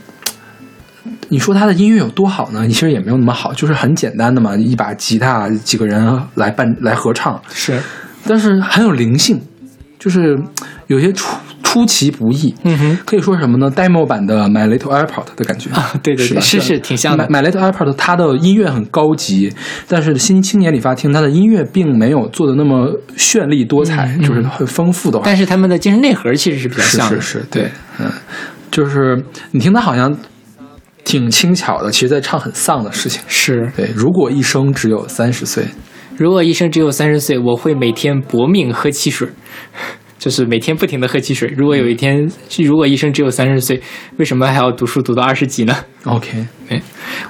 [1.31, 2.69] 你说他的音乐有多好呢？
[2.69, 7.81] 其实也没有那么好，就是很简单的嘛，一把吉他，几个人来伴来合唱，是，
[8.27, 9.41] 但是很有灵性，
[9.99, 10.39] 就是
[10.89, 11.35] 有些出
[11.77, 12.55] 出其不意。
[12.63, 19.53] 嗯哼，可以说什么呢？demo 版的《My Little Airport》的感觉啊对对对吧是是挺像的 My Little Airport》它的音乐很高级，
[19.87, 25.21] 但是新青年理发厅它的音乐并没有做的那么绚丽多彩，就是很丰富的。
[25.23, 28.11] 但是他们的精神内核其实是比较像的，是是是，对，嗯，
[28.71, 30.17] 就是你听他好像
[31.05, 33.21] 挺轻巧的，其实在唱很丧的事情。
[33.27, 33.71] 是。
[33.77, 35.67] 对，如果一生只有三十岁，
[36.17, 39.29] 如果一生只有三十岁，我会每天搏命喝汽水，
[40.19, 41.53] 就是每天不停的喝汽水。
[41.57, 42.29] 如果有一天，
[42.65, 43.81] 如果一生只有三十岁，
[44.17, 46.81] 为什么还要读书读到二十几呢？OK， 哎，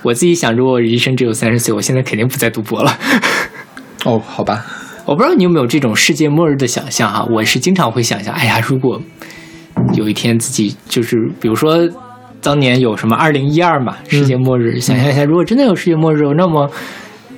[0.03, 2.99] 我自己想，如果一生只有三十岁，我现在肯定不再读博了。
[4.05, 4.65] 哦，好吧，
[5.05, 9.01] 我不知道你有没有这种世界末日的想象哈、我是经常会想象，哎呀，如果
[9.95, 11.89] 有一天自己就是，比如说
[12.41, 16.71] 当年有什么二零一二嘛，世界末日，想象一下，如果真的有世界末日，那么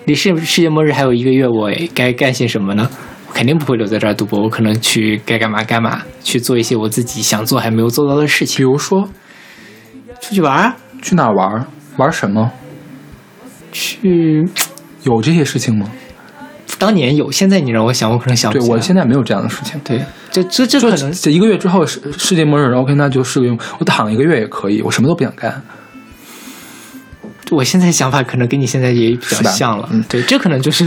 [0.05, 2.91] 离世世界末日还有一个月，我该干些什么呢？
[3.39, 9.09] 我肯定不会留在这儿读博，我可能去该干嘛干嘛，去做一些我自己想做还没有做到的事情比，如说
[10.21, 11.65] 出去玩儿，去哪儿玩儿，
[11.99, 12.51] 玩什么，
[13.71, 14.45] 去。
[15.05, 15.89] 有这些事情吗？
[16.81, 18.75] 当年有，现在你让我想，我可能想不对起来。
[18.75, 19.81] 我现在没有这样的事情。
[19.85, 23.57] 对，这这这可能这一个月之后世世界末日，OK，那就适用。
[23.79, 25.63] 我躺一个月也可以，我什么都不想干。
[27.51, 30.05] 我现在想法可能跟你现在也比较像了，嗯。
[30.09, 30.85] 对，这可能就是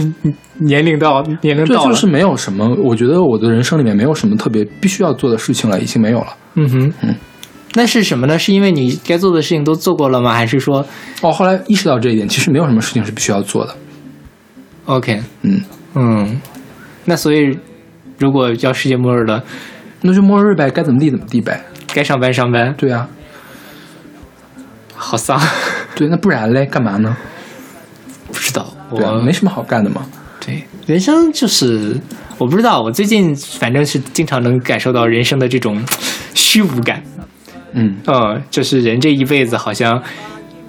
[0.58, 6.28] 年龄到年龄到了，就是没有什么，我觉得我的人生里面没有什么特别必须要做的事情了，已经没有了。
[6.56, 7.16] 嗯哼，嗯，
[7.74, 8.38] 那是什么呢？
[8.38, 10.34] 是因为你该做的事情都做过了吗？
[10.34, 10.86] 还是说？
[11.22, 13.76] 哦，后来意识到这一点，其实没有什么事情是必须要做的。
[14.86, 15.62] OK，嗯，
[15.96, 16.42] 嗯，
[17.06, 17.58] 那所以
[18.18, 19.44] 如果要世界末日了，
[20.02, 21.64] 那就末日呗，该怎么地怎么地呗。
[21.94, 23.08] 该上班上班，对啊，
[24.96, 25.40] 好丧，
[25.96, 27.16] 对，那不然嘞，干嘛呢？
[28.28, 30.06] 不知道我没什么好干的嘛。
[30.40, 32.00] 对，人生就是
[32.38, 35.82] 我不知道，我最近反正是经常能感受到人生的这种
[36.34, 37.04] 虚无感。
[37.74, 40.02] 嗯，嗯，就是人这一辈子好像，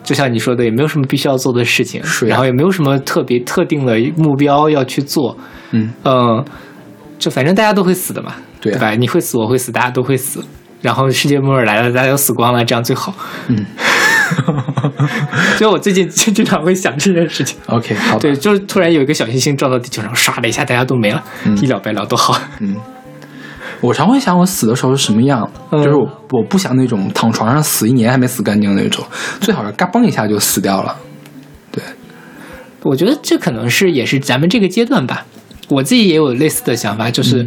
[0.03, 5.37] 就像你说的，也没有什么必须要做的事情，然后也没有什么特别特定的目标要去做。
[5.71, 6.45] 嗯嗯，
[7.19, 8.91] 就反正大家都会死的嘛，对啊吧？
[8.95, 10.45] 你会死，我会死，大家都会死。
[10.83, 13.15] 然后世界末日来了，大家都死光了，这样最好。
[13.49, 13.65] 嗯
[15.59, 17.59] 所以我最近 就经常会想这件事情。
[17.67, 21.23] ，OK，好，对，就是突然有一个小行星撞到地球上，唰的一下，大家都没了，
[21.61, 22.39] 一了百了，多好。
[22.61, 22.77] 嗯
[23.81, 29.05] 我常会想我死的时候是什么样，嗯就是我我不想那种躺床上死一年还没死干净那种，
[29.41, 30.97] 最好是嘎嘣一下就死掉了。
[31.73, 31.83] 对
[32.83, 35.27] 我觉得这可能是也是咱们这个阶段吧。
[35.69, 37.45] 我自己也有类似的想法，就是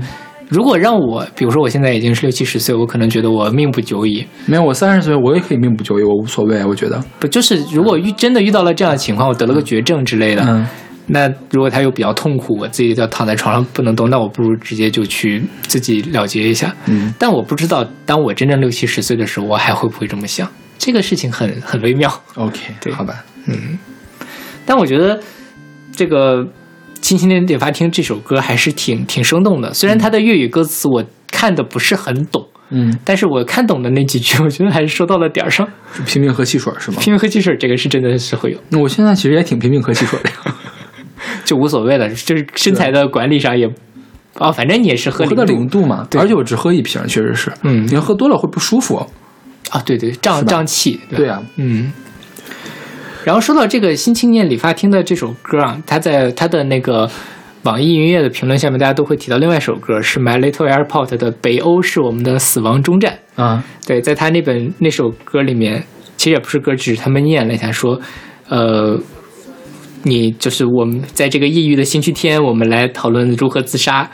[0.49, 4.25] 如果让我，比如说我现在已经是六七十岁，我可能觉得我命不久矣。
[4.45, 7.03] 没有，我三十岁我也可以命不久矣，我无所谓，我觉得。
[7.19, 10.65] 不就是如果遇真的遇到了这样的情况，我得了个绝症之类的，嗯
[11.07, 16.75] 那如果他又比较痛苦，我自己要躺在床上不能动，那我不如直接就去自己了结一下。
[16.87, 20.51] 嗯，但我不知道，当我真正六七十岁的时候，我还会不会这么想？
[20.79, 22.11] 这个事情很很微妙。
[22.33, 23.77] ，OK，对好吧，嗯
[24.65, 25.19] 但我觉得
[25.95, 26.43] 这个
[27.01, 35.67] 《星星点点发厅》这首歌还是挺挺生动的，虽然它的粤语歌词我看的不是很懂，嗯，但是我看懂的那几句， 我觉得还是说到了点儿上。
[36.05, 36.97] 拼命喝汽水是吗？
[36.99, 40.29] 拼命喝汽水这个是真的是会有，那我现在其实也挺拼命喝汽水的，
[41.45, 43.69] 就无所谓了，就是身材的管理上也，
[44.39, 46.19] 哦，反正你也是喝零零度嘛，对。
[46.19, 47.85] 而且我只喝一瓶，确实是，嗯。
[47.87, 49.05] 你要喝多了会不舒服。
[49.71, 51.91] 啊，对对，胀胀气，对对啊，嗯。
[53.25, 57.09] 然后说到这个新青年理发厅的这首歌啊，他在他的那个
[57.63, 63.17] 网易云音乐的评论下面，大家都会提到另外一首歌是 My Little Airport 的《北欧是我们的死亡终站》。
[63.41, 65.83] 啊，对，在他那本那首歌里面，
[66.17, 67.99] 其实也不是歌，只是他们念了一下说，
[68.47, 68.95] 呃，
[70.03, 74.07] 你就是我们在这个抑郁的星期天，我们来讨论如何自杀。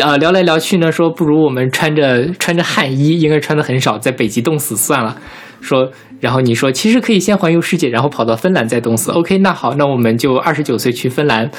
[0.00, 5.18] 啊，聊来聊去呢，说不如我们穿着穿着汗衣，应该穿的很少，在北极冻死算了。
[5.60, 9.10] 说，然后你说其实可以先环游世界，然后跑到芬兰再冻死。
[9.12, 11.50] OK，那好，那我们就二十九岁去芬兰，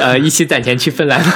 [0.00, 1.20] 呃，一起攒钱去芬兰。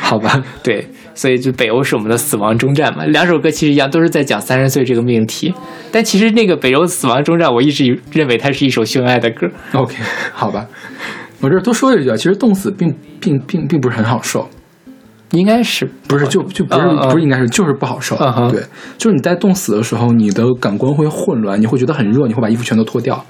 [0.00, 3.04] 好吧，对，所以就北欧是我们的死亡终站嘛。
[3.06, 5.52] 两首歌其实一样，都是在讲三十岁这个命题。
[5.92, 9.46] 但其实那个北欧死亡终站，我一直认为它是一首秀恩爱的歌。
[9.72, 9.94] OK，
[10.32, 10.66] 好吧。
[11.40, 14.48] 我这多说一句啊，其实冻死并并并并不是很好受，
[15.30, 18.50] 应该是不是就就不是嗯嗯不是应该是就是不好受嗯。
[18.50, 18.62] 对，
[18.96, 23.24] 就是你在冻死的时候，你的感官会混乱，你会觉得很热，你会把衣服全都脱掉。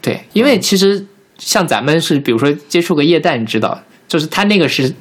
[0.00, 1.06] 对，因为其实
[1.38, 4.92] 像咱们是，比如说接触个液氮，你知道，就是它那个是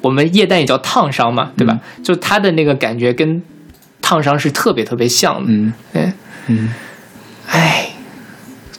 [0.00, 1.78] 我们液氮也叫烫伤嘛，对吧？
[2.02, 3.42] 就它的那个感觉跟
[4.00, 5.46] 烫伤是特别特别像的。
[5.48, 6.12] 嗯对，
[6.46, 6.68] 嗯，
[7.48, 7.90] 哎，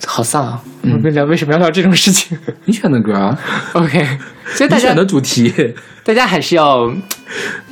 [0.08, 0.64] 好丧啊！
[0.82, 3.38] 嗯我跟你讲，为什么要聊这种事情你选的歌啊？
[3.74, 4.08] OK，
[4.56, 5.74] 所以大家选的主题，
[6.04, 6.92] 大家还是要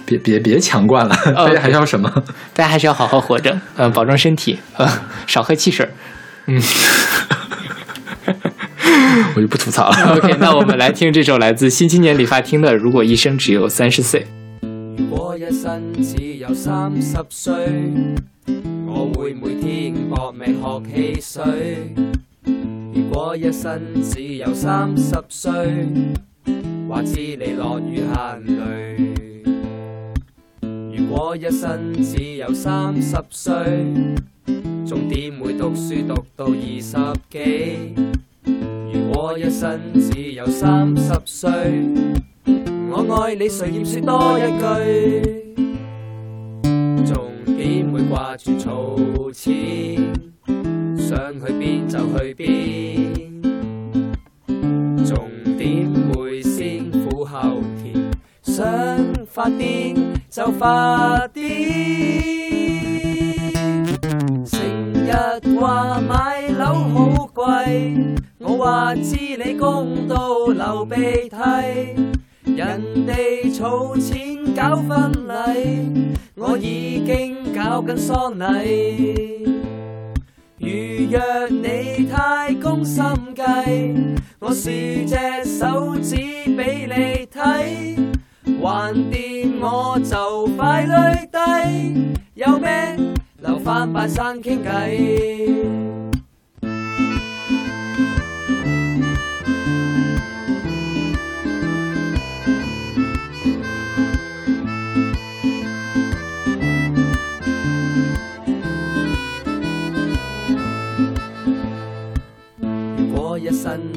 [0.06, 2.10] 别别别强灌了，哦大家还是要什么？
[2.54, 4.88] 大家还是要好好活着，呃，保重身体，呃，
[5.28, 5.88] 少喝汽水。
[6.46, 6.62] 嗯
[9.36, 10.16] 我就不吐槽了。
[10.16, 14.26] OK，那我们来听这首来自新青年理发厅的《如果一生只有三十岁》。
[14.98, 17.54] 如果一生只有三十歲，
[18.88, 21.94] 我會每天搏命學汽水。
[22.94, 25.52] 如果一生只有三十歲，
[26.88, 29.14] 話知你落雨行泪。
[30.96, 33.56] 如果一生只有三十歲，
[34.86, 36.96] 重點會讀書讀到二十
[37.32, 37.94] 幾？
[38.94, 41.50] 如果一生只有三十歲。
[42.90, 44.66] 我愛你，誰厭說多一句？
[47.06, 47.16] 重
[47.58, 49.52] 點會掛住儲錢？
[50.98, 53.27] 想去邊就去邊？
[55.06, 58.12] 重點會先苦後甜？
[58.42, 58.66] 想
[59.26, 59.96] 發癲
[60.30, 61.38] 就發癲。
[64.46, 64.60] 成
[64.94, 65.12] 日
[65.60, 70.96] 話買樓好貴，我話知你公道流鼻
[71.30, 71.38] 涕。
[72.56, 79.57] 人哋儲錢搞婚禮，我已經搞緊喪禮。
[80.60, 80.68] 如
[81.12, 83.04] 若你太攻心
[83.36, 83.42] 计，
[84.40, 84.70] 我竖
[85.06, 86.16] 只手指
[86.56, 87.96] 俾你睇，
[88.60, 92.98] 还掂我就快累低，有咩
[93.40, 96.07] 留翻拜山倾偈。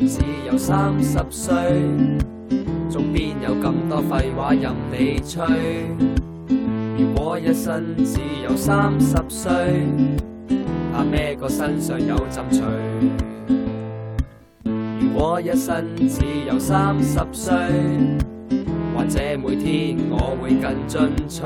[0.06, 0.20] 只
[0.50, 1.54] 有三十歲，
[2.88, 5.44] 仲邊有咁多廢話任你吹？
[6.98, 9.50] 如果一生只有三十歲，
[10.92, 12.62] 怕咩個身上有陣除？
[15.00, 17.52] 如果一生只有三十歲，
[18.96, 21.42] 或者每天我會更進取。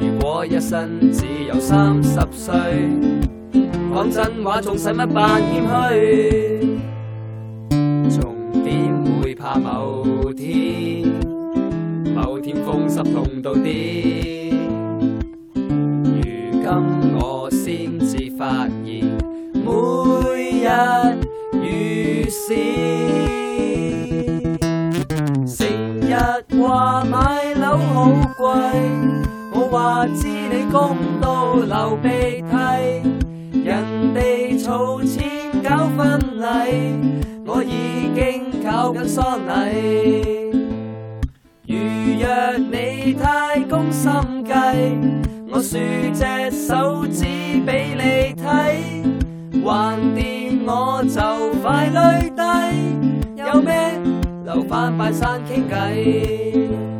[0.00, 2.54] 如果一生只有三十歲，
[3.92, 6.73] 講真話仲使乜扮謙虛？
[9.34, 11.02] 怕某天，
[12.14, 14.54] 某天风湿痛到癲？
[15.54, 16.22] 如
[16.62, 16.64] 今
[17.16, 19.04] 我先至发现，
[19.52, 19.70] 每
[20.62, 20.68] 日
[21.52, 22.54] 如是。
[25.46, 25.66] 成
[26.00, 26.14] 日
[26.62, 28.46] 话买楼好贵，
[29.52, 32.08] 我话知你供到流鼻
[32.40, 32.54] 涕，
[33.64, 35.33] 人哋储钱
[35.66, 36.44] 搞婚禮，
[37.46, 40.52] 我已經搞緊喪禮。
[41.66, 41.74] 如
[42.20, 44.12] 若你太攻心
[44.44, 44.94] 計，
[45.50, 47.24] 我豎隻手指
[47.64, 48.44] 俾你睇，
[49.64, 51.18] 橫掂我就
[51.62, 52.42] 快累低，
[53.42, 53.98] 有咩
[54.44, 56.93] 留返拜山傾偈。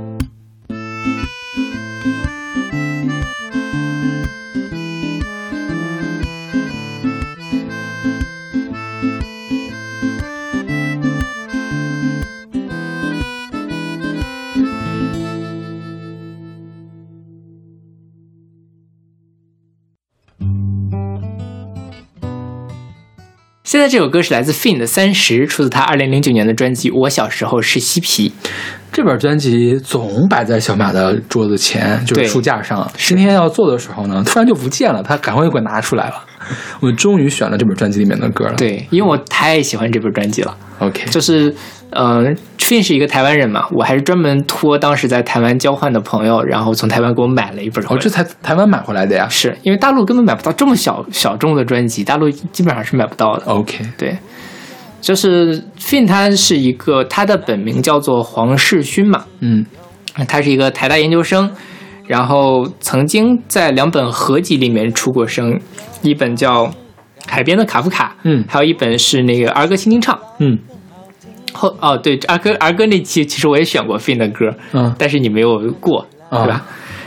[23.75, 28.29] 现在这首歌是来自 Fin 的《三十》，出自他二零零九年的专辑《我小时候是嬉皮》。
[28.93, 32.89] 这本专辑总摆在小马的桌子前，就是书架上。
[32.97, 36.14] 今天要做的时候呢，突然就不见了，他赶快给我拿出来了。
[36.81, 38.55] 我终于选了这本专辑里面的歌了。
[38.55, 40.57] 对，因为我太喜欢这本专辑了。
[40.79, 41.55] ，OK，就是，
[41.91, 42.25] 呃
[42.59, 49.29] ，Fin 是一个台湾人嘛，我还是专门托当时在台湾交换的朋友，然后从台湾给我买了一本回哦，这才台湾买回来的呀。
[49.29, 53.45] 是因为大陆根本买不到这么小小众的专辑，大陆基本上是买不到的。
[53.47, 54.17] OK，对，
[55.01, 59.65] 就是 Fin 他是一个，他的本名叫做黄世勋嘛，嗯
[60.29, 61.51] 他是一个台大研究生，
[62.07, 65.61] 然后曾经在两本合集里面出过声，
[66.03, 66.67] 一本叫
[67.27, 70.19] 《海边的卡夫卡》，嗯还有一本是那个儿歌轻轻唱。
[70.39, 70.59] 嗯
[71.53, 76.67] 后哦，对，儿歌儿歌那期其实我也选过 Fin 的歌，嗯但是你没有过，啊对吧？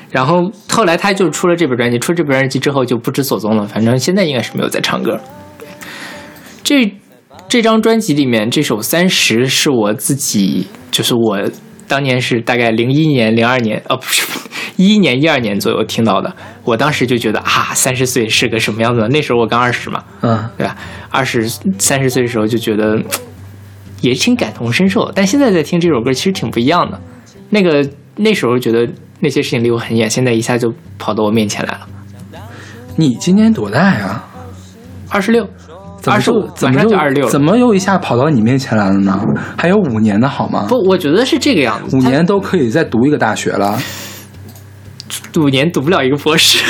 [0.10, 5.20] 然后后来他就出了这本专辑，出了这本专辑之后就不知所踪了，反正现在应该是没有在唱歌。
[6.64, 6.91] 这
[7.50, 11.39] 这张专辑里面这首《三十》是我自己，就是我
[11.88, 14.26] 当年是大概零一年、零二年，哦，不是
[14.76, 16.36] 一一年、一二年左右听到的。
[16.64, 19.08] 我当时就觉得啊，三十岁是个什么样子呢？
[19.08, 20.76] 那时候我刚二十嘛，嗯对吧？
[21.10, 21.48] 二十
[21.80, 23.02] 三十岁的时候就觉得
[24.02, 27.00] 也挺感同身受，但现在在听这首歌其实挺不一样的。
[27.50, 28.88] 那个那时候觉得
[29.22, 31.88] 那些事情离我很远，现在一下就跑到我面前来了。
[32.96, 34.24] 你今年多大呀？
[35.10, 35.48] 二十六，
[36.12, 37.30] 二十五就，怎马么就上就二十六。
[37.30, 39.20] 怎么又一下跑到你面前来了呢？
[39.58, 40.66] 还有五年的好吗？
[40.68, 41.95] 不，我觉得是这个样子。
[41.95, 43.80] 五年都可以再读一个大学了，
[45.38, 46.64] 五年读不了一个博士，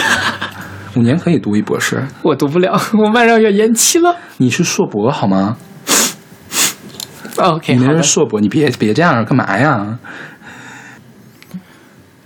[0.96, 2.06] 五年可以读一博士。
[2.22, 4.16] 我读不了， 我马上要延期了。
[4.38, 5.58] 你是硕博好吗
[7.38, 8.04] ？OK，你那是。
[8.04, 10.00] 硕博，你别别这样，干嘛呀？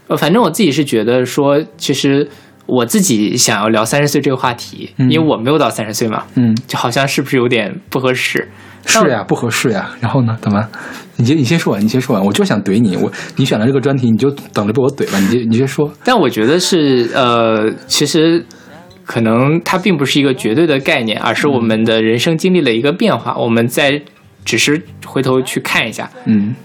[0.07, 2.29] 呃，反正我自己是觉得说，其实
[2.67, 8.49] 我自己想要聊三十岁这个话题，嗯因为我没有到三十岁嘛，嗯，就好像是不是有点不合适？
[8.85, 9.91] 是呀，不合适呀。
[9.99, 10.35] 然后呢？
[10.41, 10.67] 怎么？
[11.17, 12.25] 你先你先说完，你先说完。
[12.25, 15.19] 我就想怼你，我你选了这个专题，你就等着被我怼吧。
[15.19, 15.91] 你先你先说。
[16.03, 18.43] 但我觉得是呃，其实
[19.05, 24.01] 可能它并不是一个绝对的概念，而是我们的人生经历了一个变化，我们在
[24.43, 26.55] 只是回头去看一下，嗯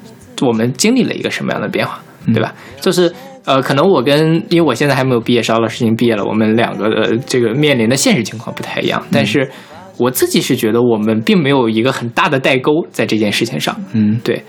[0.40, 2.00] 我们经历了一个什么样的变化，
[2.32, 2.54] 对吧？
[2.80, 3.12] 就是
[3.46, 9.50] 呃，可能我跟因为我现在还没有毕业，邵老师已经毕业了，我们两个的这个面临的现实情况不太一样，但是
[9.96, 14.20] 我自己是觉得我们并没有一个很大的代沟在这件事情上，嗯。
[14.22, 14.42] 对。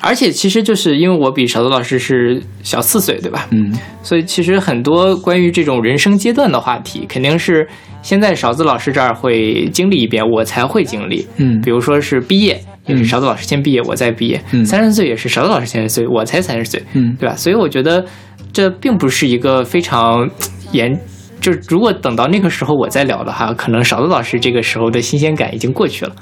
[0.00, 3.46] 而且其实就是因为我比勺子老师是小四岁，对吧？
[3.50, 3.72] 嗯
[4.02, 7.68] 所以其实很多关于这种人生阶段的话题，肯定是
[8.02, 11.26] 先在勺子老师这儿会经历一遍，我才会经历。
[11.36, 14.42] 嗯比如说是毕业，也是勺子老师先毕业，我再毕业。
[14.52, 17.36] 嗯三十岁也是勺子老师先十岁，我才三十岁，嗯对吧？
[17.36, 18.04] 所以我觉得
[18.52, 20.28] 这并不是一个非常
[20.72, 20.98] 严，
[21.42, 26.12] 就是如果等到那个时候我再聊的话，可能勺子老师这个时候的新鲜感已经过去了。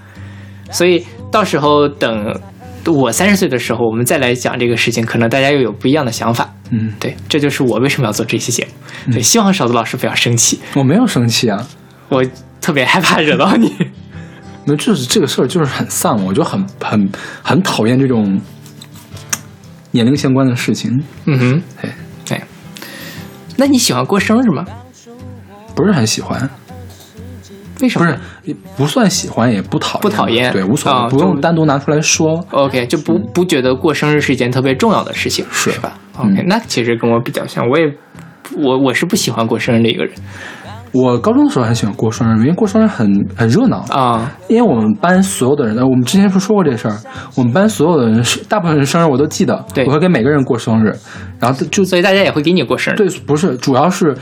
[0.71, 2.35] 所以到时候等
[2.87, 6.55] 我三十岁的时候，我们再来讲这个事情，可能大家又有不一样的想法。
[6.71, 8.67] 嗯，对，这就是我为什么要做这期节
[9.07, 9.13] 目。
[9.13, 11.67] 对，希望勺子老师不要生气，我没有生气啊。
[12.09, 12.25] 我
[12.61, 13.73] 特别害怕惹到你。
[14.65, 17.11] 那就是这个事儿就是很丧，我就很很
[17.43, 18.41] 很讨厌这种
[19.93, 21.91] 年龄相关的事情，嗯哼，对，
[22.27, 22.43] 对。
[23.57, 24.65] 那你喜欢过生日吗？
[25.75, 26.49] 不是很喜欢，
[27.81, 28.07] 为什么？
[28.07, 32.45] 不是也不算喜欢，也不讨厌，不讨厌对，无所谓，啊不用单独拿出来说。
[32.51, 37.85] OK，就不不觉得过生日是一件特别重要的事情，是是吧嗯？OK，、那其实跟我比较像，我也
[38.57, 40.13] 我我是不喜欢过生日的一个人
[40.93, 43.07] 我高中的时候很喜欢过生日，因为过生日很
[43.37, 43.85] 很热闹。
[43.91, 44.33] 啊。
[44.49, 46.97] 因为我们班所有的人，呃我们之前不是说过这事儿，
[47.37, 50.97] 我们班所有的人是大部分人生日我都记得，对我会给每个人过生日，
[51.39, 54.17] 然后就所以大家也会给你过生日，对，不是，主要是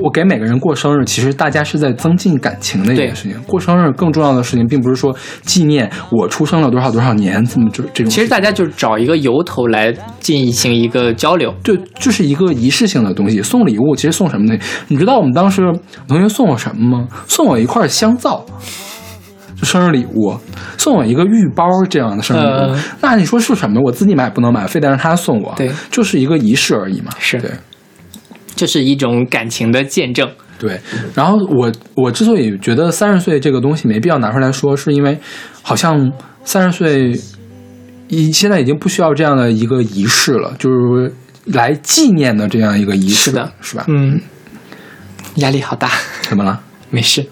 [0.00, 3.38] 我给每个人过生日，其实大家是在增进感情的一件事情。
[3.42, 8.10] 过生日更重要的事情，并不是说纪念我出生了多少多少年，这么这这种。
[8.10, 11.54] 其实大家就是找一个由头来进行一个交流。
[11.62, 13.42] 对，就是一个仪式性的东西。
[13.42, 14.58] 送礼物其实送什么呢？
[14.88, 15.62] 你知道我们当时
[16.08, 17.08] 同学送我什么吗？
[17.28, 18.46] 送我一块香皂。
[19.54, 20.34] 就生日礼物，
[20.76, 23.80] 送我一个玉包这样的生日礼物，呃那你说是什么？
[23.84, 27.12] 我自己买不能买，非得让他送我，对，就是一个仪式而已嘛。
[27.18, 27.50] 是对，
[28.54, 30.30] 就是一种感情的见证。
[30.58, 30.80] 对，
[31.14, 35.18] 然后我我之所以觉得三十岁这个东西没必要拿出来说，是因为
[35.62, 36.12] 好像
[36.44, 37.20] 三十岁
[38.08, 41.12] 已现在已经不需要这样的一个仪式了，就是
[41.46, 43.84] 来纪念的这样一个仪式，是的是吧？
[43.88, 44.20] 嗯，
[45.36, 45.90] 压力好大，
[46.22, 46.60] 怎么了？
[46.90, 47.26] 没事。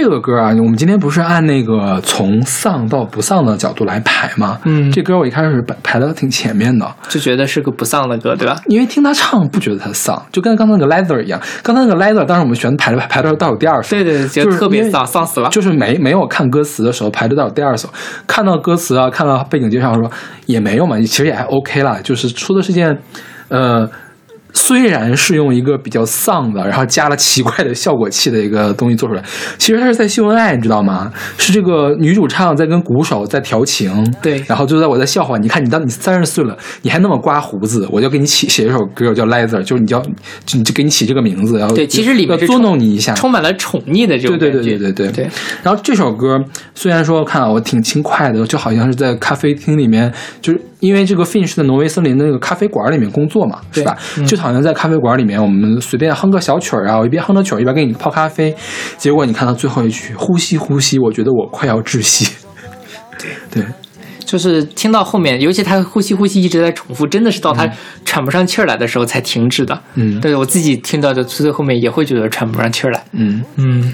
[0.00, 4.56] 这个歌啊，我们今天不是按那个从丧到不丧的角度来排吗？
[4.64, 8.56] 嗯这歌我一开始排排的挺前面的，就觉得是个不丧的歌，对吧？
[8.66, 11.40] 因为听他唱不觉得他丧，就跟刚才那个 Leather 一样。
[11.64, 15.48] 刚才那个 Leather，当时我们选排的排到倒数第二首，对对对，觉就特别丧，丧死了。
[15.48, 17.88] 就是没没有看歌词的时候排的到第二首，
[18.24, 20.08] 看到歌词啊，看到背景介绍说
[20.46, 22.96] 也没有嘛，其实也还 OK 啦，就是出的是件，
[23.48, 23.90] 呃。
[24.54, 29.22] 虽然是用一个比较丧的，然后加了奇怪的效果器的一个东西做出来，
[29.58, 31.12] 其实它是在秀恩爱，你知道吗？
[31.36, 40.02] 是这个女主唱在跟鼓手在调情，对然后就在我在笑话，你看你当你三十岁了，你还那么刮胡子，我就给你起写一首歌叫 Leather，就是你叫
[40.44, 44.62] 就就给你起这个名字，然后对，其实里面要捉弄你一下，充满了宠溺的这种对对。
[44.62, 45.28] 对对对对
[45.62, 46.42] 然后这首歌
[46.74, 53.96] 虽然说看啊，我挺轻快的，就好像是在咖啡厅里面，就是因为这个 Finch 在挪威森林的那个咖啡馆里面工作嘛，是吧？
[54.16, 58.54] 嗯就好像在咖啡馆里面，我们随便哼个小曲儿啊，我一边哼着曲儿一边给你泡咖啡，
[58.96, 62.28] 结果你看到最后一句呼吸呼吸，我觉得我快要窒息。
[63.18, 63.66] 对对
[64.24, 67.66] 就是听到后面，尤其他呼吸呼吸一直在重复，真的是到他
[68.04, 69.80] 喘不上气儿来的时候才停止的。
[69.94, 73.02] 嗯对我自己听到的最后面也会觉得喘不上气儿来。
[73.12, 73.92] 嗯，嗯，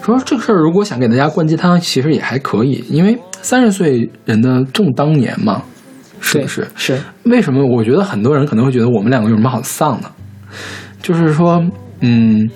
[0.00, 5.62] 说这个事儿如果想给大家灌鸡汤，其实也还可以，因为三十岁人的正当年嘛，
[6.20, 6.68] 是不是？
[6.74, 7.64] 是，为什么？
[7.64, 10.10] 我觉得很多人可能会觉得我们两个有什么好丧的？
[11.02, 11.64] 就是说，
[12.00, 12.50] 嗯，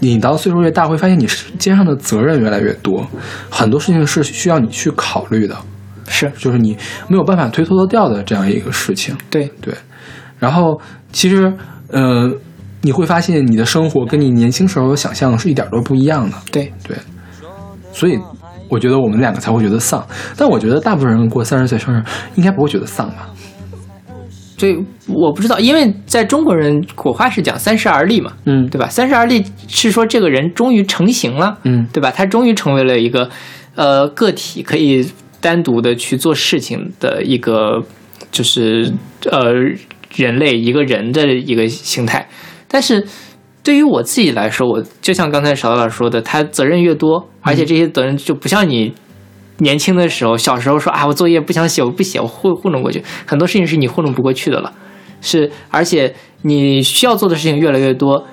[0.00, 1.26] 你到岁数越大，会发现你
[1.58, 3.06] 肩上的责任越来越多，
[3.50, 5.56] 很多事情是需要你去考虑的，
[6.08, 6.76] 是就是你
[7.08, 9.16] 没有办法推脱得掉的这样一个事情。
[9.30, 9.74] 对，对，
[10.38, 10.80] 然后
[11.12, 11.52] 其实，
[11.88, 12.30] 呃，
[12.80, 16.36] 你会发现你的生活跟你年轻时候的想象是一点都不一样的。
[16.50, 16.96] 对，对，
[17.92, 18.18] 所以
[18.72, 20.02] 我觉得我们两个才会觉得丧，
[20.34, 22.02] 但我觉得大部分人过三十岁生日
[22.36, 23.28] 应该不会觉得丧吧？
[24.56, 24.74] 所以
[25.08, 28.88] 我不知道，因为在中国人古话是讲三十而立嘛，嗯对吧？
[28.88, 32.10] 三十而立是说这个人终于成型了，嗯对吧？
[32.10, 33.28] 他终于成为了一个
[33.74, 35.06] 呃个体，可以
[35.40, 37.82] 单独的去做事情的一个，
[38.30, 38.90] 就是
[39.30, 39.52] 呃
[40.14, 42.26] 人类一个人的一个形态。
[42.68, 43.06] 但是
[43.62, 48.94] 对于我自己来说，我就像刚才小老师说的，他责任越多，而且这些责任就不像你。
[49.58, 53.00] 年轻的时候，小时候说啊，我作业不想写，我不写，我糊糊弄过去。
[53.24, 54.72] 很多事情是你糊弄不过去的了，
[55.20, 58.26] 是而且你需要做的事情越来越多，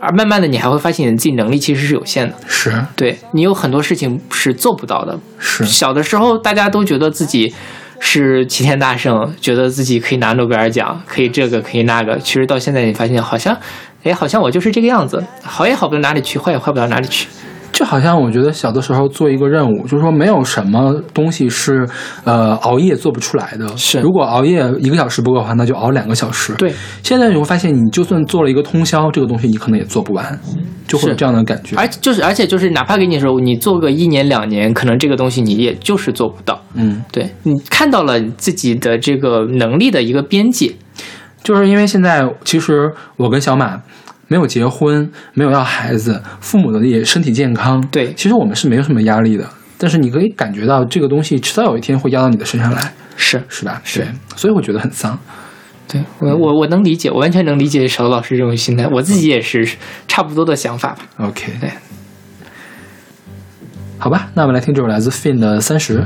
[0.00, 2.34] 而慢慢的你还会发现你自己能力其实是有限的。
[2.48, 5.20] 是对你有很多事情是做不到的。
[5.38, 7.54] 是，小的时候，大家都觉得自己
[8.00, 12.18] 是齐天大圣，觉得自己可以拿诺贝尔奖，可以这个，可以那个。
[12.18, 13.56] 其实到现在，你发现好像，
[14.04, 17.26] 哎，好像我就是这个样子，好也好不到哪里去，坏也坏不到哪里去。
[17.72, 21.84] 就好像我觉得小的时候做一个任务，就是说没有什么东西是
[22.22, 23.66] 呃熬夜做不出来的。
[23.76, 26.54] 是如果熬夜一个小时不够的话，那就熬两个小时。
[26.54, 30.38] 对，现在你会发现，你就算做了一个通宵，这个东西你可能也做不完，
[30.86, 31.74] 就会有这样的感觉。
[31.74, 36.62] 而就是而且就是，哪怕给你说你做个一年两年，可能这个东西你也就是做不到。
[36.74, 40.72] 嗯，对你看到了自己的这个能力的一个边界。
[41.44, 43.80] 就是因为现在其实我跟小马
[44.26, 47.80] 没有结婚，没有要孩子，父母的也身体健康。
[47.92, 49.48] 对其实我们是没有什么压力的。
[49.76, 53.80] 但是你可以感觉到这个东西迟早有一天会压到你的身上来，是是吧？
[53.84, 55.18] 是，所以我觉得很丧。
[55.86, 59.68] 对我我我能理解，我完全能理解邵老师这种心态，我自己也是
[60.08, 61.00] 差不多的想法吧。
[61.18, 61.70] OK，对
[63.98, 65.98] 好吧，那我们来听这首来自 Fin 的《三十》。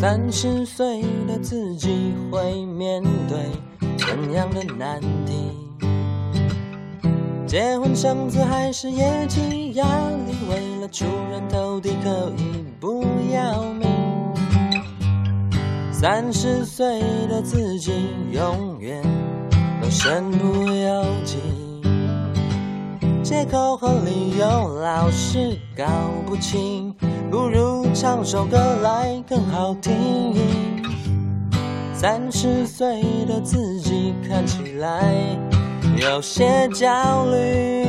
[0.00, 3.36] 三十岁的自己会面对
[4.06, 5.50] 怎样的难题？
[7.44, 10.32] 结婚生子还是业绩压力？
[10.48, 13.04] 为了出人头地，可以不
[13.34, 13.88] 要命。
[15.90, 17.90] 三十岁的自己
[18.30, 19.02] 永远
[19.82, 21.38] 都身不由己，
[23.24, 25.84] 借口和理由老是搞
[26.24, 26.94] 不清，
[27.28, 29.92] 不如唱首歌来更好听。
[31.98, 35.14] 三十岁的自己看起来
[35.96, 37.86] 有些焦虑，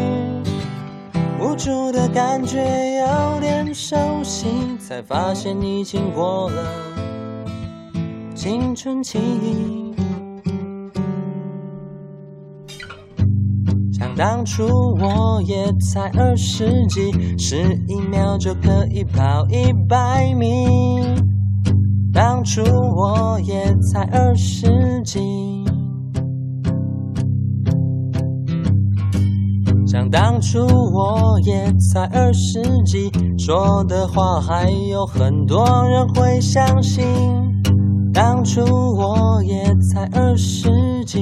[1.42, 2.58] 无助的感觉
[3.02, 4.48] 有点熟悉，
[4.80, 6.64] 才发现已经过了
[8.34, 9.20] 青春期。
[13.92, 14.66] 想当初
[15.02, 20.58] 我也才二十几，十一秒就可以跑一百米。
[22.14, 24.68] 当初我也才二十
[25.04, 25.20] 几，
[29.86, 37.06] 想当初我也才二十几，说的话还有很多人会相信。
[38.14, 41.22] 当初我也才二十几。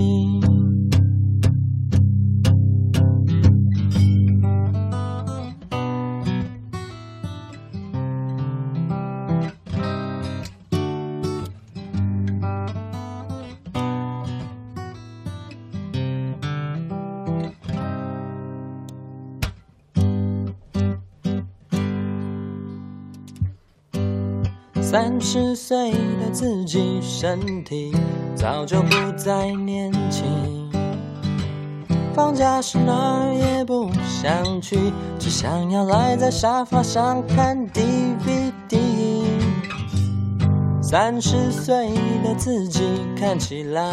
[25.27, 27.91] 十岁的自己，身体
[28.35, 30.23] 早就不再年轻。
[32.13, 34.77] 放假时哪儿也不想去，
[35.17, 38.77] 只想要赖在沙发上看 DVD。
[40.79, 41.89] 三十岁
[42.23, 42.83] 的自己
[43.19, 43.91] 看起来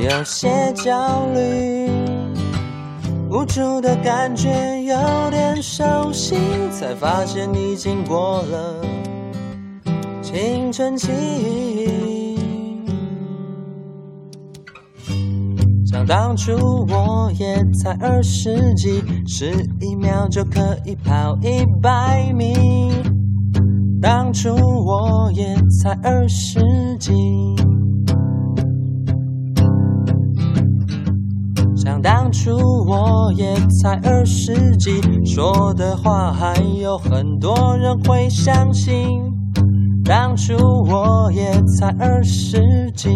[0.00, 1.90] 有些焦虑，
[3.28, 4.48] 无助的感觉
[4.84, 6.36] 有点熟悉，
[6.70, 8.97] 才发现已经过了。
[10.30, 11.10] 青春期，
[15.86, 16.52] 想当初
[16.86, 19.50] 我也才二十几，十
[19.80, 22.52] 一秒就可以跑一百米。
[24.02, 25.46] 当初我也
[25.80, 26.60] 才二十
[26.98, 27.10] 几，
[31.74, 32.50] 想当初
[32.86, 39.37] 我也才二十几，说的话还有很多人会相信。
[40.08, 43.10] 当初我也才二十几，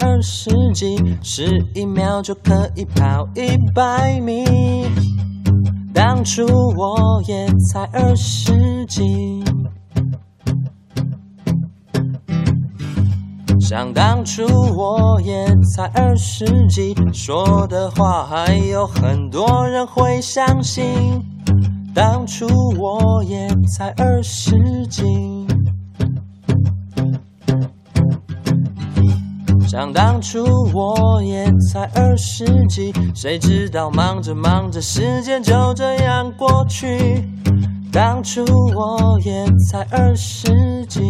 [0.00, 4.44] 二十几，十一秒就可以跑一百米。
[5.92, 6.44] 当初
[6.76, 9.44] 我也才二十几，
[13.60, 14.42] 想当初
[14.76, 20.84] 我也才二十几，说的话还有很多人会相信。
[21.94, 22.46] 当初
[22.78, 25.02] 我也才二十几。
[29.70, 30.42] 想当初
[30.74, 37.22] 我也才二十几，谁知道忙着忙着，时间就这样过去。
[37.92, 38.44] 当初
[38.74, 41.00] 我也才二十几，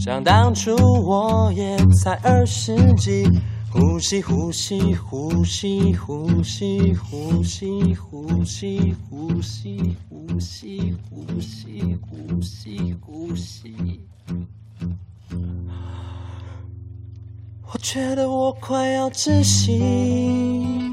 [0.00, 0.74] 想当初
[1.06, 3.24] 我也才二十几，
[3.70, 9.96] 呼吸呼吸呼吸呼吸呼吸呼吸呼吸
[10.28, 14.00] 呼吸呼吸呼吸呼吸。
[17.72, 20.91] 我觉得我快要窒息。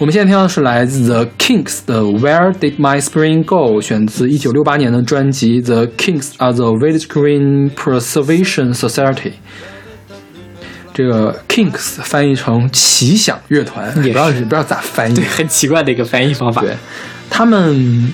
[0.00, 9.14] 我们现在听到的是来自 The Kinks 的《Where Did My Spring Go》，选自1968年的专辑《The Kinks Are the Village Green Preservation Society》。
[10.94, 15.24] 这个 Kinks 翻译成奇想乐团，也不知道不知道咋翻译对，。
[15.26, 16.62] 很奇怪的一个翻译方法。
[16.62, 16.74] 对，
[17.28, 18.10] 他们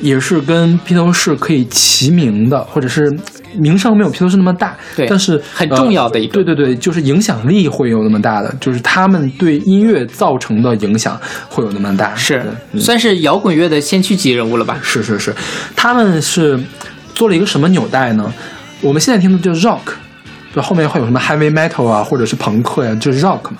[0.00, 3.10] 也是跟披头士可以齐名的，或者是
[3.54, 11.18] 名声没有披头士那么大，对但是很重要的一个呃对对对，就是影响力会有那么大的，就是他们对音乐造成的影响
[11.48, 14.78] 会有那么大，是嗯算是摇滚乐的先驱级人物了吧？
[14.82, 15.34] 是是是，
[15.74, 16.60] 他们是
[17.14, 18.32] 做了一个什么纽带呢？
[18.82, 19.80] 我们现在听的叫 rock，
[20.54, 23.56] 就后面会有什么 heavy metal 啊，或者是朋克呀、就是 rock 嘛。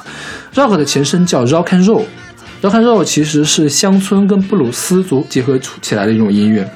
[0.55, 2.05] rock 的前身叫 rock and roll。
[2.63, 6.69] Rock and roll 其实是乡村跟布鲁斯族结合起来的一种音乐，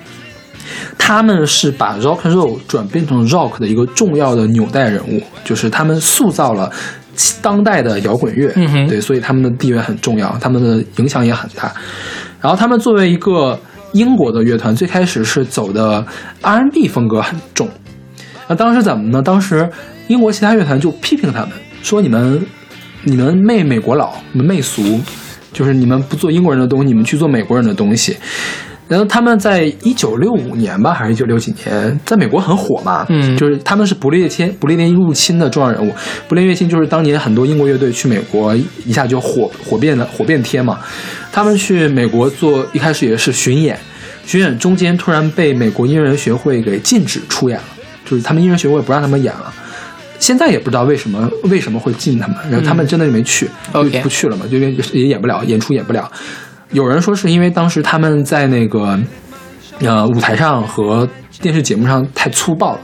[0.98, 6.70] 他们是把 rock and roll 转变成 rock 的一个重要的纽带人物，就是他们塑造了
[7.42, 8.52] 当代的摇滚乐。
[8.56, 11.72] 嗯哼对，所以他们的地位很重要，他们的影响也很大。
[12.40, 13.58] 然后他们作为一个
[13.92, 16.06] 英国的乐团，最开始是走的
[16.42, 17.68] R&B 风格很重。
[18.48, 19.20] 那当时怎么呢？
[19.22, 19.68] 当时
[20.08, 21.50] 英国其他乐团就批评他们，
[21.82, 22.44] 说你们
[23.04, 25.00] 你们媚美国佬，你们媚俗，
[25.52, 28.16] 就是你们不做英国人的东西，你们去做美国人的东西。
[28.88, 35.94] 然后他们在一九六五年吧，还是一九六几年，在美国很火嘛，嗯就是他们是不列颠不列颠入侵的重要人物。
[36.26, 38.52] 不列颠入侵就是当年很多英国乐队去美国
[38.84, 40.80] 一下就火火遍了火遍天嘛。
[41.30, 43.78] 他们去美国做一开始也是巡演，
[44.26, 47.64] 巡演中间突然被美国音乐人学会给禁止出演了，
[48.04, 49.54] 就是他们音乐人学会不让他们演了。
[50.20, 56.08] 现在也不知道为什么为什么会禁他们，然后他们真的就没去，就不去了嘛，就因为也演不了，演出演不了。
[56.70, 58.96] 有人说是因为当时他们在那个
[59.80, 61.08] 呃舞台上和
[61.40, 62.80] 电视节目上太粗暴了，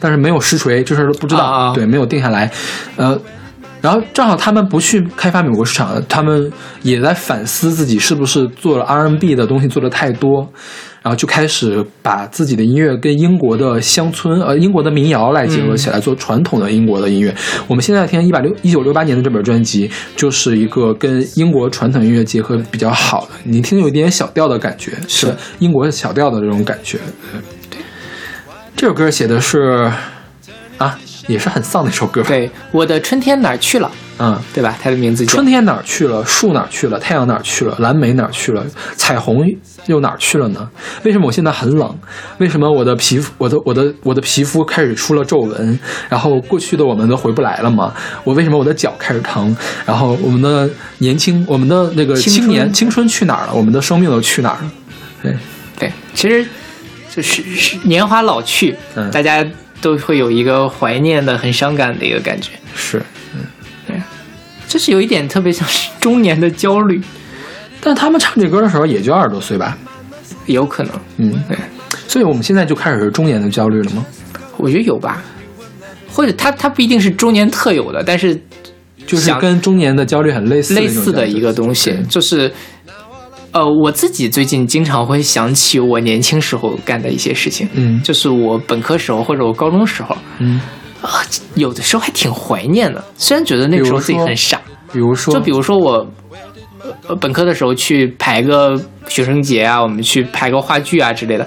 [0.00, 2.50] 但是没有实锤，这事儿都不知道，啊啊对，没有定下来，
[2.96, 3.16] 呃。
[3.80, 6.50] 然后正好他们不去开发美国市场，他们
[6.80, 10.50] 也在反思自己是不是做了 R&B 的东西做的太多，
[11.04, 17.34] 然后就开始把自己的音乐跟英国的乡村呃英国的民谣来结合起来，做传统的英国的音乐。
[17.68, 26.98] 我们现在听一百六一九六八年的这本专辑，就是一个跟英国传统音乐结合比较好的，你听有一点小调的感觉，是英国小调的这种感觉。
[27.68, 27.78] 对，
[28.74, 29.92] 这首歌写的是
[30.78, 33.90] 啊，也是很丧的一首歌。，对，我的春天哪儿去了？
[34.18, 34.38] 嗯。
[34.52, 34.76] 对吧？
[34.80, 36.24] 它的名字叫春天哪儿去了？
[36.24, 36.98] 树哪儿去了？
[36.98, 37.76] 太阳哪儿去了？
[37.80, 38.64] 蓝莓哪儿去了？
[38.96, 39.44] 彩虹
[39.86, 40.68] 又哪儿去了呢？
[41.02, 41.98] 为什么我现在很冷？
[42.38, 45.78] 为什么我的皮肤，我的我的我的皮肤开始出了皱纹？
[46.08, 47.92] 然后过去的我们都回不来了吗？
[48.22, 49.54] 我为什么我的脚开始疼？
[49.84, 50.68] 然后我们的
[50.98, 53.54] 年轻，我们的那个青年青春去哪儿了？
[53.54, 54.70] 我们的生命都去哪儿了？
[55.22, 55.36] 对，
[55.78, 56.46] 对，其实
[57.14, 59.44] 就是是年华老去，嗯大家
[59.84, 62.52] 都会有一个怀念的、很伤感的一个感觉。
[62.74, 63.02] 是。
[63.34, 63.40] 嗯，
[63.86, 64.00] 对
[64.66, 66.98] 这是有一点特别像是中年的焦虑，
[67.82, 69.76] 但他们唱这歌的时候也就二十多岁吧，
[70.46, 71.58] 有可能，嗯，对，
[72.08, 74.06] 所以我们现在就开始是中年的焦虑了吗？
[74.56, 75.22] 我觉得有吧。
[76.10, 78.40] 或者他他不一定是中年特有的，但是
[79.06, 82.50] 就是跟中年的焦虑很类似类似的一个东西，就是，
[83.54, 88.02] 呃，我自己最近经常会想起我年轻时候干的一些事情，嗯。
[88.02, 90.60] 就是我本科时候或者我高中时候，嗯，
[91.00, 91.22] 啊，
[91.54, 93.02] 有的时候还挺怀念的。
[93.16, 94.60] 虽然觉得那个时候自己很傻，
[94.92, 96.04] 比如说，就比如说我，
[97.06, 98.74] 呃，本科的时候去排个
[99.06, 101.46] 学生节啊，我们去排个话剧啊之类的。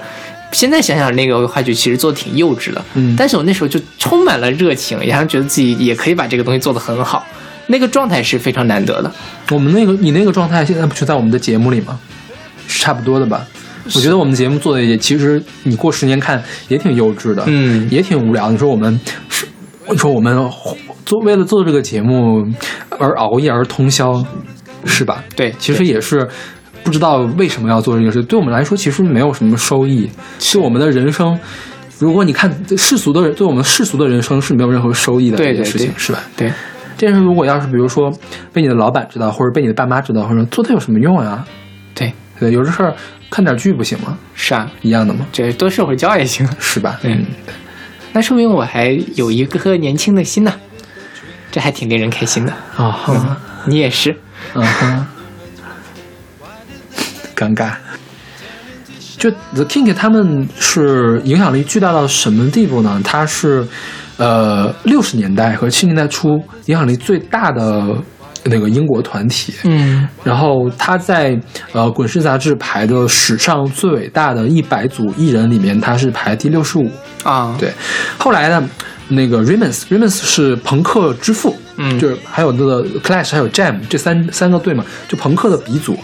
[0.54, 3.16] 现在想想，那个话剧其实做的挺幼稚的，嗯。
[3.18, 7.26] 但是我那时候就充满了热情，然后觉得自己也可以把这个东西做得很好，
[7.68, 9.12] 那个状态是非常难得的。
[9.52, 12.00] 我们那个你那个状态现在不就在我们的节目里吗？
[12.68, 13.46] 是差不多的吧？
[13.96, 18.52] 我觉得我们节目做的也，其实你过十年看也挺幼稚的，嗯也挺无聊。
[18.52, 19.00] 你说我们
[19.30, 19.48] 是，
[19.90, 20.36] 你说我们
[21.06, 22.46] 做为了做这个节目
[23.00, 24.26] 而熬夜而通宵，
[24.84, 25.24] 是吧？
[25.38, 26.28] 对其实也是
[26.84, 28.22] 不知道为什么要做这个事。
[28.24, 31.40] 对我们来说，其实没有什么收益，是我们的人生。
[32.00, 36.24] 如果你看世俗的人，对我们世俗的人生是没有任何收益的对对一件事情，对是吧？
[36.36, 36.52] 对，
[36.98, 38.12] 这事如果要是比如说
[38.52, 41.46] 被你的老板知道，或者被你的爸妈知道，或者做它有什么用啊？
[41.94, 42.94] 对，对，有的事儿
[43.30, 44.18] 看点剧不行吗？
[44.34, 45.26] 是啊，一样的吗？
[45.32, 46.48] 这多社会教也行。
[46.60, 47.00] 是吧？
[47.04, 47.26] 嗯，
[48.14, 50.52] 那说明我还有一颗年轻的心呢，
[51.52, 52.52] 这还挺令人开心的。
[52.76, 54.16] 啊哈，你也是，
[54.54, 55.06] 嗯哼，
[57.36, 57.74] 尴尬。
[59.18, 63.02] 就 The King 他们是影响力巨大到什么地步呢？
[63.04, 63.68] 他是
[64.18, 66.30] 呃六十年代和七十年代初
[66.66, 67.96] 影响力最大的
[68.44, 69.54] 那个英国团体。
[69.64, 71.40] 嗯然后他在
[71.72, 76.90] 呃《滚石》杂志排的史上最伟大的一百组艺人里面，他是排第六十五。
[77.24, 77.72] 啊，对，
[78.18, 78.70] 后来呢，
[79.10, 85.98] 那个 Ramos，Ramos 是朋克之父，嗯就是还有那个 Clash，还有 Jam 这三三个队嘛，就朋克的鼻祖，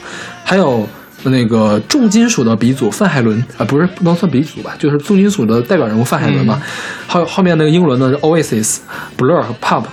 [0.43, 0.85] 还有
[1.25, 6.61] 那个重金属的鼻祖范海伦啊、不是不能算鼻祖吧，就是重金属的代表人物范海伦嘛，
[7.07, 8.79] 还有后面那个英伦的 Oasis、
[9.17, 9.85] Blur 和 Pop。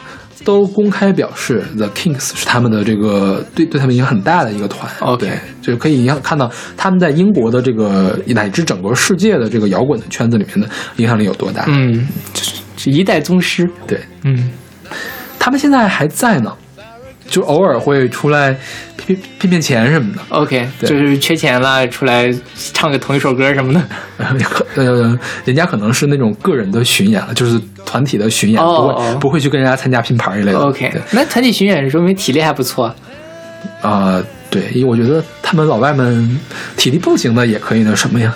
[0.43, 4.91] 都公开表示，The Kings 是他们的这个对对他们影响很大的一个团。
[5.01, 10.67] OK 对，就是可以影响看到他们在英国的这个乃至整个世界的这个摇滚的圈子里面的
[10.97, 11.67] 影响力有多大。
[11.69, 13.69] 嗯，就是是一代宗师。
[13.87, 14.51] 对嗯，
[15.39, 16.51] 他们现在还在呢，
[17.31, 18.55] 就偶尔会出来
[18.97, 20.21] 骗骗骗骗钱什么的。
[20.29, 22.31] OK，对就是缺钱了，出来
[22.75, 23.81] 唱个同一首歌什么的。
[24.75, 30.59] 呃，人家可能是那种个人的巡演了，就是团体的巡演，不会不会去跟人家参加拼盘一类的。
[30.59, 32.95] OK，那团体巡演说明体力还不错。
[33.81, 36.39] 啊、对，因为我觉得他们老外们
[36.77, 38.35] 体力不行的也可以那什么呀。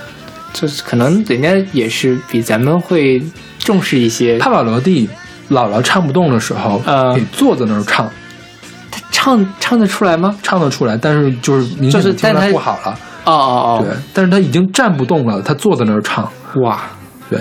[0.53, 3.21] 就是可能人家也是比咱们会
[3.59, 4.39] 重视一些。
[4.39, 5.09] 帕瓦罗蒂
[5.51, 8.09] 姥姥唱不动的时候，呃坐在那儿唱，
[8.95, 10.37] 他唱唱得出来吗？
[10.43, 12.99] 唱得出来，但是就是明显就是听不好了。
[13.25, 16.25] 哦哦哦对，但是他已经站不动了，他坐在那儿唱。
[16.25, 16.83] 哦，哇，
[17.31, 17.41] 对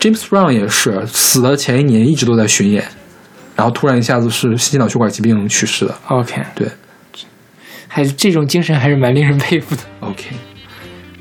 [0.00, 2.84] ，James Brown 也是死的前一年一直都在巡演，
[3.54, 5.94] 然后突然一下子是心脑血管疾病去世的。
[6.08, 6.68] OK，对
[7.86, 9.82] 还是这种精神还是蛮令人佩服的。
[10.00, 10.24] ，OK。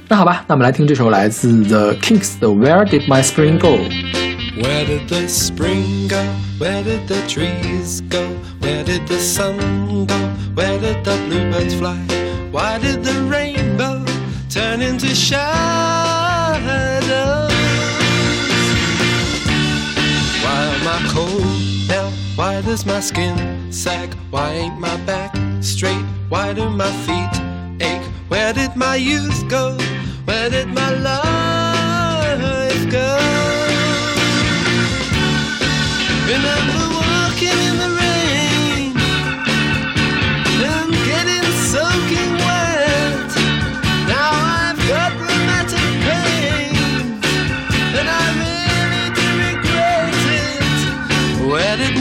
[0.08, 3.78] 那好吧，那我们来听这首来自 The Kinks 的《Where Did My Spring Go》。
[4.60, 6.22] Where did the spring go?
[6.58, 8.28] Where did the trees go?
[8.60, 10.20] Where did the sun go?
[10.54, 11.96] Where did the bluebirds fly?
[12.52, 14.04] Why did the rainbow
[14.50, 16.60] turn into shadows?
[20.44, 22.10] Why am I cold now?
[22.36, 24.14] Why does my skin sag?
[24.30, 26.06] Why ain't my back straight?
[26.28, 27.34] Why do my feet
[27.80, 28.06] ache?
[28.28, 29.78] Where did my youth go?
[30.26, 31.39] Where did my life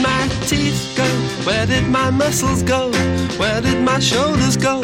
[0.01, 1.05] my teeth go?
[1.45, 2.91] Where did my muscles go?
[3.37, 4.81] Where did my shoulders go?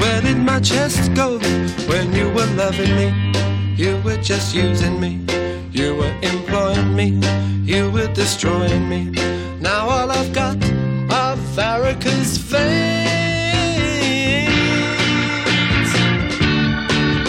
[0.00, 1.38] Where did my chest go?
[1.86, 3.08] When you were loving me,
[3.76, 5.20] you were just using me.
[5.78, 7.20] You were employing me,
[7.62, 9.12] you were destroying me.
[9.60, 10.56] Now all I've got
[11.08, 12.72] are varicose veins.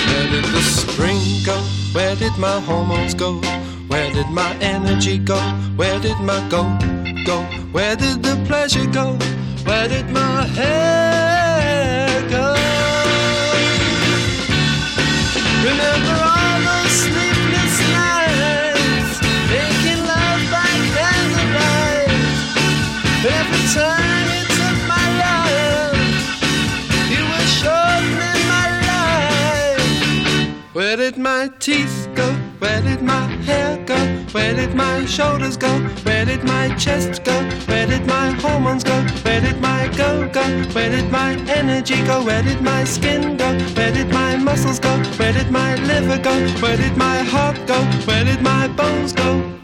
[0.08, 1.62] Where did the spring go?
[1.94, 3.40] Where did my hormones go?
[3.88, 5.38] Where did my energy go?
[5.76, 6.64] Where did my go
[7.28, 7.44] go?
[7.72, 9.14] Where did the pleasure go?
[9.64, 12.56] Where did my hair go?
[15.64, 16.29] Remember
[30.80, 32.32] Where did my teeth go?
[32.60, 33.98] Where did my hair go?
[34.32, 35.68] Where did my shoulders go?
[36.08, 37.34] Where did my chest go?
[37.68, 38.96] Where did my hormones go?
[39.26, 40.42] Where did my go go?
[40.72, 42.24] Where did my energy go?
[42.24, 43.52] Where did my skin go?
[43.76, 44.96] Where did my muscles go?
[45.18, 46.48] Where did my liver go?
[46.62, 47.84] Where did my heart go?
[48.08, 49.60] Where did my bones go?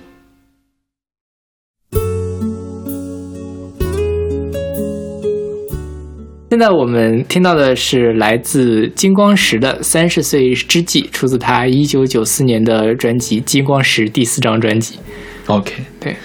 [6.55, 14.97] 现在我们听到的是来自金光石的《三十岁之际》，出自他一九九四年的专辑《金光石》第四张专辑。
[15.47, 16.15] OK，对。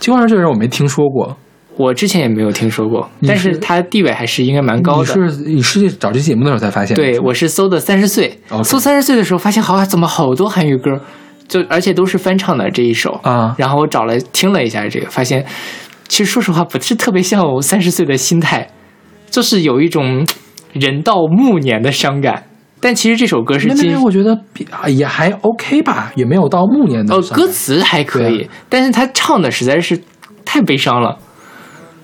[0.00, 1.38] 金光石这个人我没听说过，
[1.76, 5.14] 我之前也没有听说过，是但是他地位还是应该蛮高的。
[5.14, 6.96] 你是你是找这期节目的时候才发现？
[6.96, 8.40] 对，我是搜的三十岁。
[8.64, 11.00] 搜三十岁的时候发现，好啊，怎么好多韩语歌，
[11.46, 13.20] 就而且都是翻唱的这一首。
[13.22, 13.54] 啊。
[13.56, 15.46] 然后我找了听了一下这个，发现
[16.08, 18.68] 其实说实话不是特别像我三十岁的心态，
[19.30, 20.26] 就是有一种
[20.72, 22.44] 人到暮年的伤感。
[22.78, 24.38] 但其实这首歌是金那那那我觉得
[24.90, 29.98] 也还 OK 吧，也没有到暮年的哦，歌词还可以对，但是他唱的实在是
[30.44, 31.16] 太悲伤了。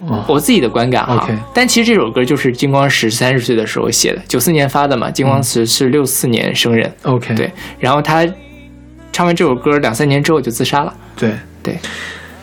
[0.08, 5.08] 哦我自己的观感哈 OK 但其实这首歌就是金光石三十岁的时候写的，九四年发的嘛。
[5.10, 8.26] 金光石是六四年生人，OK 对，然后他
[9.12, 10.92] 唱完这首歌两三年之后就自杀了。
[11.14, 11.78] 对对，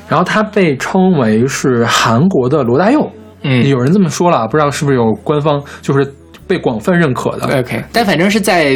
[0.07, 3.11] 然后他被称为是韩国的罗大佑，
[3.43, 6.13] 嗯有人这么说了，不知道是不是有官方就是
[6.47, 8.75] 被广泛认可的，，OK，但反正是在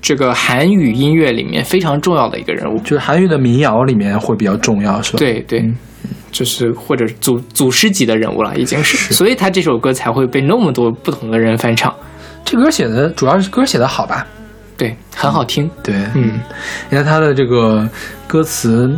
[0.00, 2.78] 这个韩语音乐里面非常重要的一个人物。
[2.78, 5.74] 就是韩语的民谣里面会比较重要，是吧？，对对，嗯
[6.32, 11.92] 就是或者祖祖师级的人物了，已经是，所以他这首歌才会被那么多不同的人翻唱。
[12.44, 14.26] 这歌写的主要是歌写的好吧？
[14.76, 15.68] 对，很好听。
[15.82, 16.40] 对，嗯，
[16.88, 17.86] 你看他的这个
[18.26, 18.88] 歌词，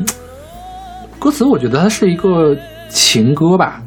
[1.18, 2.56] 歌词我觉得它是一个
[2.88, 3.82] 情歌吧，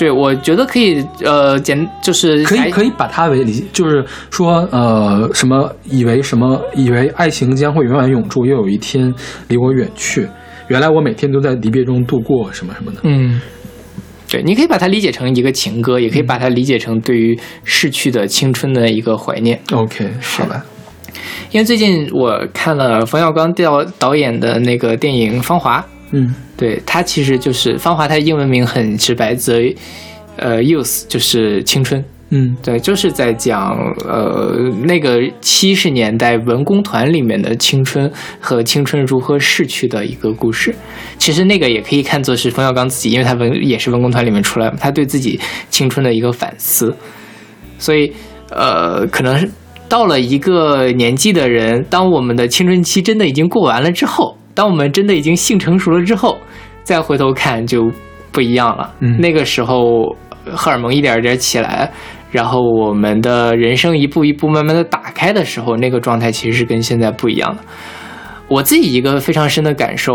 [0.00, 9.12] 对，我觉得可以，呃，简就是可以可以，把它为理，就是说呃什么以为什么以为爱情将会永远永驻，又有一天
[9.48, 10.26] 离我远去。
[10.68, 13.00] 原来我每天都在离别中度过什么什么的。
[13.02, 13.38] 嗯，
[14.26, 19.60] 对，你可以把它理解成一个情歌，也可以把它理解成对于逝去的青春的一个怀念。
[19.70, 20.64] OK，好吧，
[21.50, 25.78] 因为最近我看了冯小刚导导演的那个电影《芳华》，
[26.12, 29.60] 嗯对，它其实就是《芳华》，它英文名很直白，则
[30.36, 32.04] 呃 youth 就是青春。
[32.32, 38.08] 嗯对，就是在讲呃那个七十年代文工团里面的青春
[38.38, 40.72] 和青春如何逝去的一个故事。
[41.18, 45.40] 其实那个也可以看作是冯小刚自己，因为他文也是文工团里面出来，他对自己
[45.70, 46.94] 青春的一个反思。
[47.78, 48.12] 所以
[48.50, 49.50] 呃，可能是
[49.88, 56.38] 到了一个年纪的人，当我们的青春期真的已经过完了之后，当我们真的已经性成熟了之后，
[56.82, 57.90] 再回头看就
[58.32, 58.92] 不一样了。
[59.00, 61.90] 嗯那个时候荷尔蒙一点一点起来，
[62.30, 67.62] 然后我们的人生一步一步慢慢的打开的时候，那个状态其实是跟现在不一样的。
[68.48, 70.12] 我自己一个非常深的感受，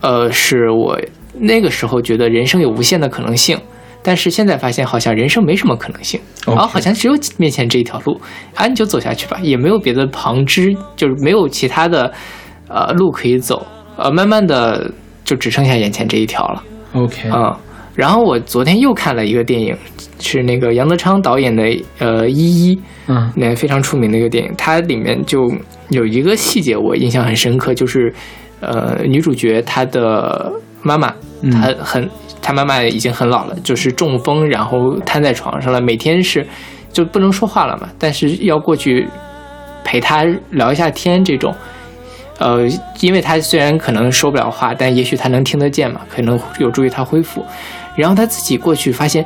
[0.00, 1.00] 呃，是我
[1.38, 3.58] 那个时候觉得人生有无限的可能性，
[4.02, 8.20] 但是现在发现好像人生没什么可能性啊，好像只有面前这一条路，
[8.54, 12.12] 啊，你就走下去吧，也没有别的旁支，就是没有其他的
[12.72, 13.66] 呃路可以走，
[13.96, 14.90] 呃，慢慢的
[15.24, 16.62] 就只剩下眼前这一条了。
[16.94, 17.54] ，OK，嗯、
[17.94, 19.76] 然后我昨天又看了一个电影，
[20.18, 21.62] 是那个杨德昌导演的
[21.98, 22.76] 呃《一一》，
[23.08, 25.52] 嗯那非常出名的一个电影，它里面就
[25.90, 28.12] 有一个细节我印象很深刻，就是
[28.60, 30.50] 呃女主角她的
[30.82, 31.12] 妈妈，
[31.42, 32.08] 嗯她很
[32.40, 36.46] 她妈妈已经很老了，就是中风，然后瘫在床上了，每天是
[36.92, 39.06] 就不能说话了嘛，但是要过去
[39.84, 41.54] 陪她聊一下天这种。
[42.42, 42.68] 呃，
[43.00, 47.44] 因为他虽然可能说不了话，但也许他能听得见嘛，可能有助于他恢复。
[47.94, 49.24] 然后他自己过去发现，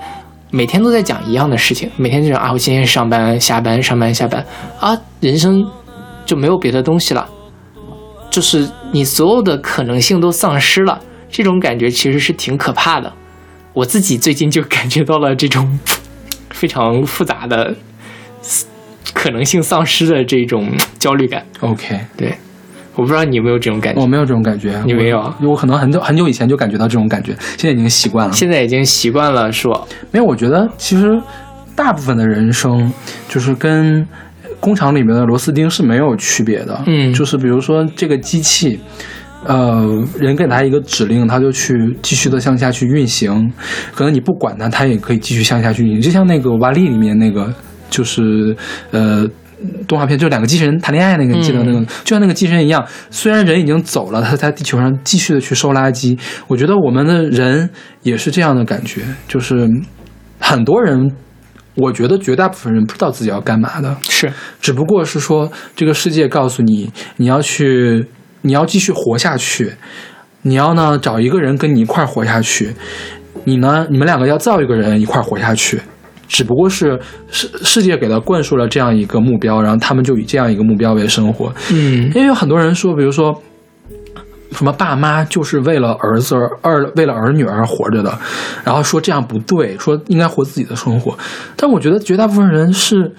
[0.51, 4.44] 每天都在讲一样的事情，每天就讲啊，我今天上班下班上班下班
[4.78, 5.64] 啊，人生
[6.26, 7.26] 就没有别的东西了，
[8.28, 13.10] 就是你所有的可能性都丧失了，这种感觉其实是挺可怕的。
[13.72, 15.78] 我自己最近就感觉到了这种
[16.51, 17.74] 非常复杂的
[19.14, 21.47] 可能性丧失的这种焦虑感。
[21.60, 22.36] ，OK，对，
[22.97, 24.01] 我不知道你有没有这种感觉。
[24.01, 28.32] 我没有这种感觉，你没有我可能很久很久以前就感觉到这种感觉，现在已经习惯了。
[28.32, 31.16] 现在已经习惯了是吧，没有，我觉得其实
[31.77, 32.93] 大部分的人生
[33.28, 34.06] 就是跟
[34.59, 36.82] 工厂里面的螺丝钉是没有区别的。
[36.86, 38.81] 嗯就是比如说这个机器。
[39.44, 43.52] 呃，人给它一个指令，它就去继续的向下去运行。
[43.94, 46.01] 可能你不管它，它也可以继续向下去运行。
[46.01, 47.55] 就像那个瓦力里面那个，
[47.89, 48.56] 就是
[48.90, 49.24] 呃，
[49.89, 52.87] 动画片，就两个机器人谈恋爱那个，你记得那个，就像那个机器人一样。
[53.11, 56.19] 虽然人已经走了，他在地球上继续的去收垃圾。
[56.47, 57.70] 我觉得我们的人
[58.03, 59.69] 也是这样的感觉，就是
[60.39, 61.11] 很多人，
[61.74, 64.31] 我觉得绝大部分人不知道自己要干嘛的，是
[64.61, 68.07] 只不过是说这个世界告诉你，你要去，
[68.43, 69.73] 你要继续活下去，
[70.43, 72.74] 你要呢找一个人跟你一块儿活下去，
[73.45, 75.81] 你呢，你们两个要造一个人一块儿活下去。
[76.28, 76.98] 只不过是
[77.31, 81.53] 世世界给他灌输了这样一个目标，然后他们就以这样一个目标为生活。
[81.70, 83.43] 嗯因为有很多人说，比如说
[84.53, 88.19] 什么爸妈就是为了儿子而儿为了儿女而活着的，
[88.65, 91.16] 然后说这样不对，说应该活自己的生活。
[91.57, 93.12] 但我觉得绝大部分人是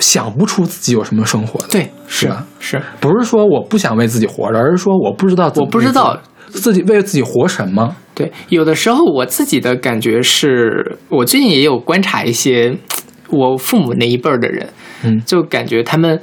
[0.00, 2.46] 想不出自己有什么生活的，对，是吧？
[2.58, 6.18] 是，不是说我不想为自己活着，而是说我不知道我不知道
[6.54, 7.94] 自己为自己活什么。
[8.14, 12.76] 对，有的时候我自己的感觉是，我最近也有观察一些
[13.28, 14.68] 我父母那一辈儿的人，
[15.02, 16.20] 嗯就感觉他们，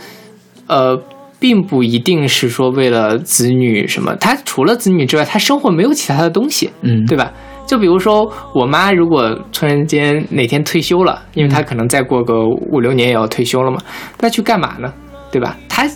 [0.68, 0.98] 呃，
[1.40, 7.34] 并不一定是说为了子女什么，他除了子女之外，他生活没有其他的东西，嗯，对吧？
[7.68, 13.78] 就比如说，我妈如果突然间哪天退休了，因为她可能再过个五六年也要退休了嘛，
[14.20, 14.92] 那去干嘛呢？
[15.32, 15.58] 对吧？
[15.70, 15.88] 她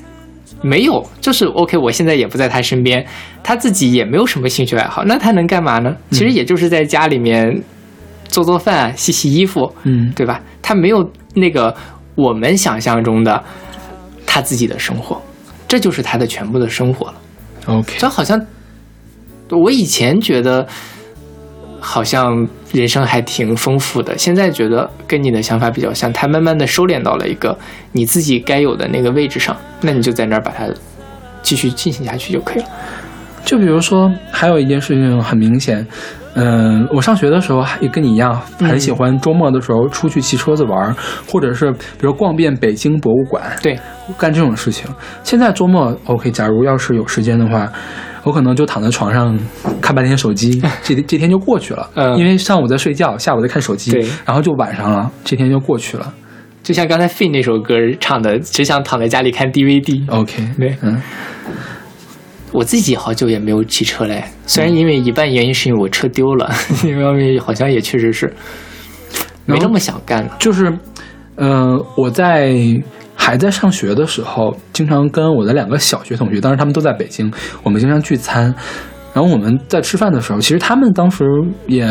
[0.66, 3.06] 没有，就是 OK，我现在也不在他身边，
[3.44, 5.96] 他自己也没有什么兴趣爱好，那他能干嘛呢？
[6.10, 7.62] 其实也就是在家里面
[8.28, 10.42] 做做饭、洗洗衣服，嗯对吧？
[10.64, 11.76] 他没有那个
[12.16, 13.44] 我们想象中的
[14.26, 15.22] 他自己的生活，
[15.68, 17.16] 这就是他的全部的生活了。
[17.68, 18.44] ，OK，这好像
[19.52, 20.68] 我以前觉得
[21.88, 27.56] 好像人生还挺丰富的，现在觉得跟你的想法比较像，他慢慢的收敛到了一个
[27.92, 30.68] 你自己该有的那个位置上，那你就在那儿把它
[31.44, 32.70] 继续进行下去就可以了。
[33.46, 35.86] 就比如说，还有一件事情很明显，
[36.36, 40.96] 嗯、我上学的时候也跟你一样，很喜欢周末的时候出去骑车子玩儿，
[41.28, 43.80] 或者是比如逛遍北京博物馆，对，
[44.18, 44.90] 干这种事情。
[45.24, 47.72] 现在周末 OK，假如要是有时间的话，
[48.24, 49.38] 我可能就躺在床上
[49.82, 51.90] 看半天手机， 这这天就过去了。
[51.96, 56.14] 嗯因为上午在睡觉，下午在看手机对，然后就晚上了，这天就过去了。
[56.62, 60.02] 就像刚才费那首歌唱的，只想躺在家里看 DVD。
[60.12, 61.00] OK，对嗯
[62.56, 66.50] 我自己好久也没有骑车嘞，虽然因为一半原因是因为我车丢了，
[66.86, 68.34] 因为好像也确实是
[69.46, 70.38] 没那么想干了。
[70.40, 70.72] 就是，
[71.36, 72.56] 嗯，我在
[73.14, 77.30] 还在上学的时候，经常跟我的两个小学同学，当时他们都在北京，
[77.62, 78.56] 我们经常聚餐。
[79.16, 81.24] 然后我们在吃饭的时候，其实他们当时
[81.68, 81.88] 也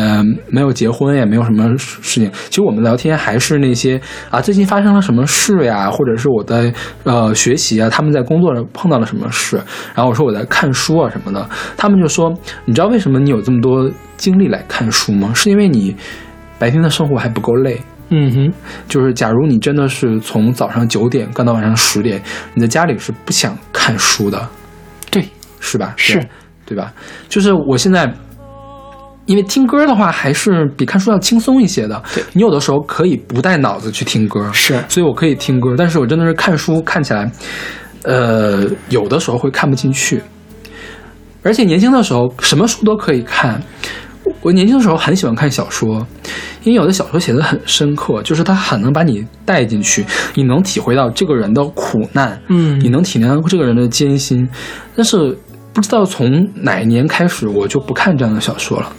[0.47, 2.31] 没有结婚，也没有什么事事情。
[2.49, 3.99] 其实我们聊天还是那些
[4.29, 6.71] 啊，最近发生了什么事呀，或者是我在
[7.03, 9.55] 呃学习啊，他们在工作上碰到了什么事。
[9.95, 12.31] 然后我说我在看书啊什么的，他们就说，
[12.65, 15.31] 你知道为什么你有这么多精力来看书吗？
[15.33, 15.95] 是因为你
[16.59, 17.81] 白天的生活还不够累。
[18.09, 18.53] 嗯哼，
[18.87, 22.21] 就是假如你真的是从早上九点干到晚上十点，
[22.53, 24.47] 你在家里是不想看书的，
[25.09, 25.27] 对，
[25.59, 25.95] 是吧？
[25.97, 26.23] 是
[26.65, 26.91] 对，吧？
[27.29, 28.11] 就是我现在，
[29.25, 32.01] 因为听歌的话还是比看书要轻松一些的。
[32.13, 37.31] 对你有的时候可以不带脑子去听歌，是所以我可以听歌，但是我真的是看书看起来，
[38.03, 40.21] 呃，有的时候会看不进去。
[41.43, 43.61] 而且年轻的时候什么书都可以看。
[44.23, 46.03] 我我年轻的时候很喜欢看小说，
[46.63, 54.49] 因为有的小说写的很深刻，就是它很能把你带进去，你能体会到这个人的苦难，嗯你能体谅到这个人的艰辛。
[54.95, 55.37] 但是
[55.75, 58.89] 不知道从哪一年开始，我就不看这样的小说了，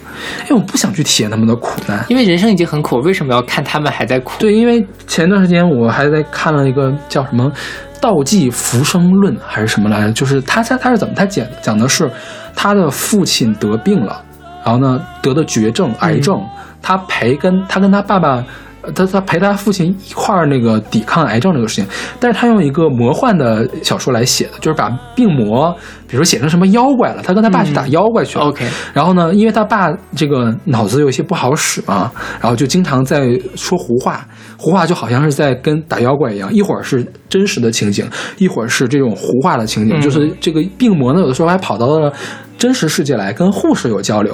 [0.43, 2.05] 因为我不想去体验他们的苦难。
[2.09, 4.39] 因为人生已经很苦，为什么要看他们还在苦？
[4.39, 7.51] 对，因为前段时间我还在看了一个叫什么
[7.99, 12.11] 《道济浮生论》还是什么来着，就是他他他是怎么他讲讲的是
[12.55, 14.23] 他的父亲得病了，
[14.63, 16.39] 然后呢得的绝症癌症，
[16.83, 18.45] 他陪跟他跟他爸爸。
[18.87, 21.87] 呃他他陪他父亲一块儿那个抵抗癌症这个事情，
[22.21, 25.71] 但是他用一个魔幻的小说来写的，就是把病魔，
[26.07, 28.45] 比如说写成什么妖怪了，他跟他爸去打妖怪去了。
[28.47, 28.65] OK
[28.95, 32.11] 然后呢，因为他爸这个脑子有一些不好使嘛，
[32.41, 34.27] 然后就经常在说胡话，
[34.57, 38.09] 胡话就好像是在跟打妖怪一样，一会儿是真实的情景，
[38.39, 42.13] 一会儿是这种胡话的情景，嗯就是这个病魔呢，有的时候还跑到了。
[42.59, 44.33] 真实世界来跟护士有交流，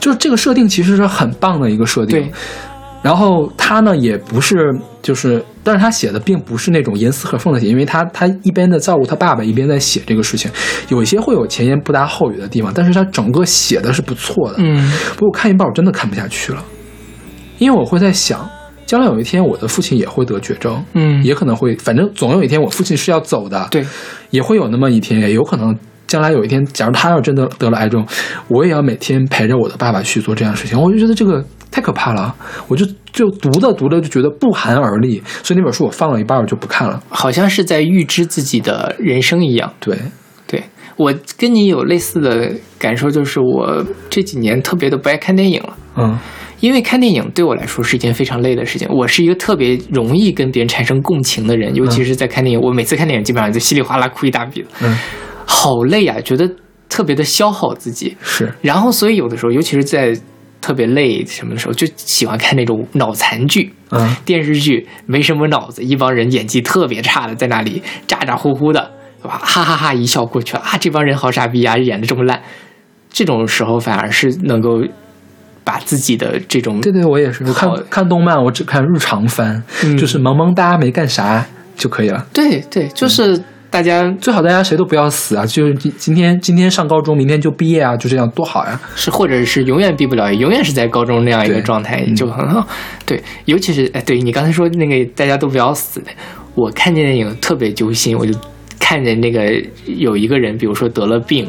[0.00, 2.28] 就是这个设定其实是很棒的一个设定。
[3.02, 10.50] 对，然后他呢也不是就是，但是他写的并不是那种严丝合缝的写，因为他他一边在照顾他爸爸，一边在写这个事情，
[10.88, 14.56] 有一些会有前言不搭后语的地方，但是他整个写的是不错的。
[14.58, 14.92] 嗯。
[15.16, 16.64] 不过看一半我真的看不下去了，
[17.58, 18.48] 因为我会在想，
[18.86, 23.84] 将来有一天我的父亲也会得绝症，嗯，也可能会，反正总有一天我父亲是要走的，对，
[24.30, 25.76] 也会有那么一天，也有可能
[26.10, 28.04] 将来有一天，假如他要真的得了癌症，
[28.48, 32.34] 我也要每天陪着我的爸爸去做这样的事情，我就觉得这个太可怕了，
[32.66, 37.00] 我就就读着读着就觉得不寒而栗，所以那本书我放了一半我就不看了。
[37.10, 39.72] 好像是在预知自己的人生一样。
[39.78, 39.96] 对，
[40.48, 40.64] 对
[40.96, 45.76] 我跟你有类似的感受，就是我这几年特别的不爱看电影了。
[45.94, 46.18] 嗯
[46.60, 48.86] 因为看电影对我来说是一件非常累的事情。
[48.90, 52.60] 我是一个特别容易跟别人产生共情的人，尤其是在看电影。
[52.60, 54.94] 我每次看电影基本上就稀里哗啦哭一大笔，嗯，
[55.52, 56.48] 好累啊，觉得
[56.88, 58.16] 特别的消耗自己。
[58.22, 60.16] 是，然后，所以有的时候，尤其是在
[60.60, 63.74] 特别累什么的时候，就喜欢看那种脑残剧。
[63.90, 70.78] 嗯电视剧没什么脑子，一帮人演技特别差的在那里咋咋呼呼的，哇哈哈哈一笑过去了啊！
[70.78, 72.40] 这帮人好傻逼啊，演的这么烂。
[73.10, 74.80] 这种时候反而是能够
[75.64, 81.44] 把自己的这种对对，我也是，我看看动漫我只看日常番，嗯就是萌萌哒没干啥
[81.76, 82.24] 就可以了。
[82.32, 85.46] 对对，就是大家最好大家谁都不要死啊！
[85.46, 88.80] 就是今今天今天上高中，明天就毕业啊，就这样多好呀！
[88.96, 92.66] 是或者是永远毕不了业，永远是在高中那样一个状态嗯就很好。
[93.06, 96.02] 对，尤其是哎，对你刚才说那个大家都不要死，
[96.54, 98.36] 我看见电影特别揪心，我就
[98.78, 99.50] 看见那个
[99.86, 101.48] 有一个人，比如说得了病。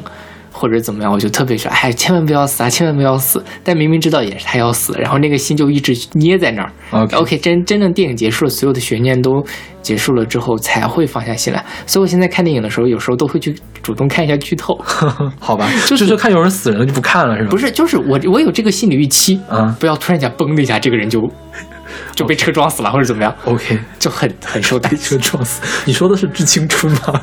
[0.62, 3.44] 或者怎么样，我就特别说，哎，千万不要死啊，千万不要死！
[3.64, 6.72] 但明明知道也是他要死，然后那个心就一直捏在那儿。
[7.14, 9.44] OK 真真正电影结束了，所有的悬念都
[9.82, 11.66] 结束了之后，才会放下心来。
[11.88, 14.80] 所以我现在看电影的时候，有时候都会去主动看一下剧透。
[15.40, 17.50] 好吧，就就是是看有人死人了就不看了是吧？
[17.50, 21.20] 不是，就是我我有这个心理预期，啊不要突然一下嘣的一下，这个人就
[22.16, 24.96] 就被车撞死了，或者怎么样，，OK，就很很受 打击。
[24.96, 25.62] 被车撞死。
[25.86, 27.20] 你说的是《致青春》吗？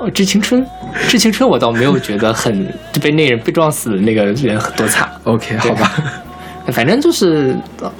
[0.00, 0.66] 哦，致青春，
[1.08, 4.34] 致青春，我倒没有觉得很就被那人被撞死的那个人
[4.76, 5.92] 多惨，OK，好吧，
[6.72, 7.54] 反正就是。
[7.80, 7.92] 呃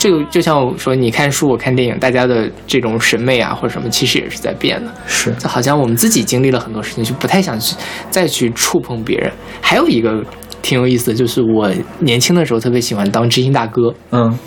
[0.00, 4.94] 这个就像我说，你看书，我看电影，大家的这种审美啊或者什么，其实也是在变的。
[5.08, 7.74] 是就好像我们自己经历了很多事情，就不太想去
[8.08, 9.28] 再去触碰别人。
[9.60, 10.24] 还有一个
[10.62, 11.68] 挺有意思的，就是我
[11.98, 14.38] 年轻的时候特别喜欢当知心大哥，嗯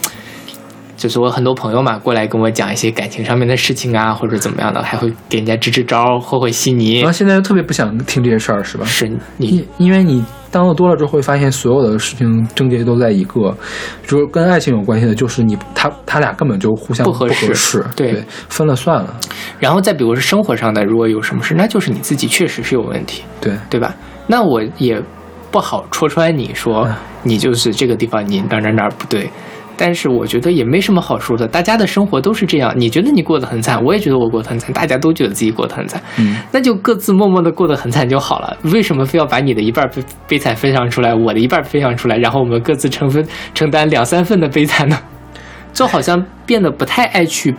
[1.02, 7.11] 就是我很多朋友嘛，过来跟我讲一些感情上面的事情啊，或者怎么样的，还会给人家支支招、和和稀泥然后。
[7.11, 8.86] 现在又特别不想听这些事儿是吧？
[8.86, 9.07] 是
[9.38, 13.57] 你因因为你当了多了之后，会发现所有的事情症结都在一个，
[14.06, 19.15] 就是跟爱情有关系的，就是你他他俩根本就互相不合适适，对对，分了算了，
[19.57, 23.95] 然后再比如说生活上的，如果有什么事，那就是你自己确实是有问题，对对吧？
[24.28, 25.02] 那我也
[25.49, 29.30] 不好戳穿你说嗯你就是这个地方你哪哪哪儿不对。
[29.84, 32.72] 但是我觉得也没什么好说的，大家的生活都是这样。
[32.78, 38.56] 你觉得你过得很惨，我也觉得我过得很惨，大家都觉得自己过得很惨，嗯，那就各自默默的过得很惨就好了。
[38.66, 43.26] 为什么非要把你的一半悲悲惨分享出来，我的一半分享出来，然后我们各自承分
[43.56, 44.95] 承担两三份的悲惨呢？
[45.74, 47.56] 就好像变得不太爱去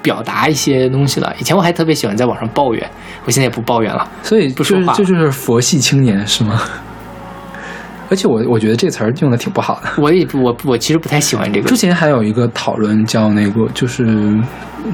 [0.00, 1.36] 表达一些东西了。
[1.38, 2.90] 以前我还特别喜欢在网上抱怨，
[3.26, 4.08] 我现在也不抱怨了。
[4.22, 6.62] 所以不说话这就是佛系青年是吗？
[8.08, 10.02] 而且我我觉得这词儿用的挺不好的。
[10.02, 11.76] 我也不我我其实不太喜欢这个之。
[11.76, 14.06] 前还有一个讨论叫那个，就是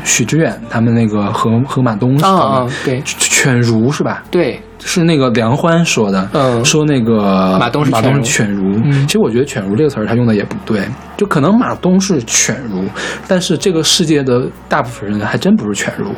[0.05, 4.23] 许知远他们那个和和马东啊论，对犬儒是吧？
[4.31, 8.81] 对，是那个梁欢说的，嗯说那个马东是马东是犬犬儒。
[8.85, 10.81] 嗯其实我觉得“犬儒”这个词儿他用的也不对，
[11.17, 12.85] 就可能马东是犬儒，
[13.29, 16.11] 但是这个世界的大部分人还真不是犬儒。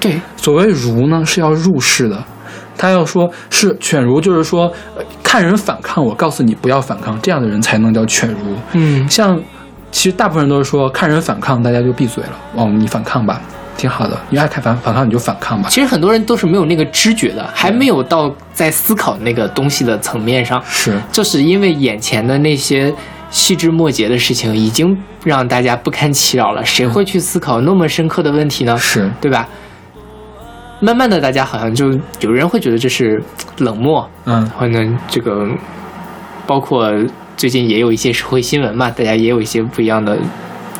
[0.00, 2.22] 对，所谓儒呢，是要入世的。
[2.78, 8.56] 他要说是犬儒，就是说、呃看人反抗，我告诉你不要反抗，这样的人才能叫犬儒。
[8.74, 9.36] 嗯，像
[9.90, 12.30] 其实大部分人都是说看人反抗，大家就闭嘴了。
[12.54, 13.40] 哦，你反抗吧，
[13.76, 15.68] 挺好的，你爱看反反抗你就反抗吧。
[15.68, 20.62] 其实很多人都是没有那个知觉的，还没有到在思考那个东西的层面上。
[20.68, 22.94] 是，就是因为眼前的那些
[23.32, 28.78] 细枝末节的事情，已经让大家不堪其扰了，谁会去思考那么深刻的问题呢？
[28.78, 29.48] 是，对吧？
[30.78, 31.90] 慢慢的，大家好像就
[32.20, 33.22] 有人会觉得这是
[33.58, 34.78] 冷漠，嗯或者
[35.08, 35.48] 这个
[36.46, 36.92] 包括
[37.34, 40.18] 最近也有一些社会新闻嘛，大家也有一些不一样的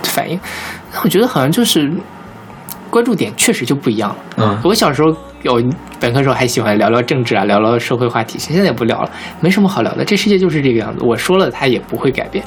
[0.02, 0.39] 反应。
[0.93, 1.90] 那我觉得好像就是
[2.90, 4.16] 关注点确实就不一样了。
[4.36, 5.09] 嗯我小时候
[5.43, 5.62] 有
[5.98, 9.10] 本科时候还喜欢聊聊政治啊，聊聊社会话题，现在也不聊了，
[9.40, 10.05] 没什么好聊的。
[10.05, 12.44] 这世界就是这个样子，我说了它也不会改变，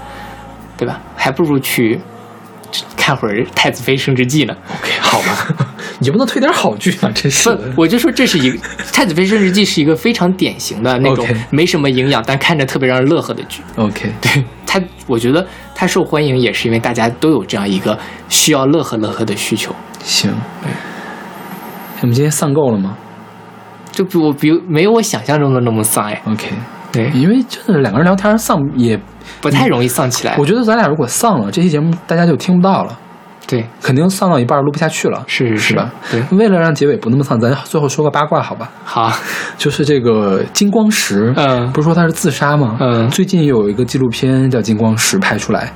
[0.77, 0.99] 对吧？
[1.15, 1.99] 还不如去
[2.95, 4.55] 看会儿《太子妃升职记》呢。
[4.79, 5.47] ，OK，好吧，
[5.99, 7.09] 你就不能推点好剧吗？
[7.13, 7.57] 真是，。
[7.75, 8.57] 我就说这是一个
[8.93, 13.61] 《太子妃升职记》是一个非常典型的那种没什么营养但看着特别让人乐呵的剧。
[13.75, 17.97] OK，对它，我觉得它受欢迎也是因为大家都有这样一个
[18.27, 19.75] 需要乐呵乐呵的需求。
[20.03, 20.31] 行。
[22.01, 22.95] 我们今天丧够了吗
[23.91, 26.47] 就比我比没有我想象中的那么丧哎，？OK，
[26.91, 28.99] 对，因为真的两个人聊天丧也，
[29.41, 30.35] 不太容易丧起来。
[30.37, 32.97] 我觉得咱俩如果丧了，这期节目大家就听不到了，
[33.47, 35.91] 对，肯定丧到一半录不下去了，是是吧？
[36.11, 38.69] 对，为了让结尾不那么丧，咱最后说个八卦好吧？
[38.83, 39.11] 好，
[39.57, 42.77] 就是这个金光石，嗯不是说他是自杀吗？
[42.79, 45.71] 嗯最近有一个纪录片叫《金光石》拍出来，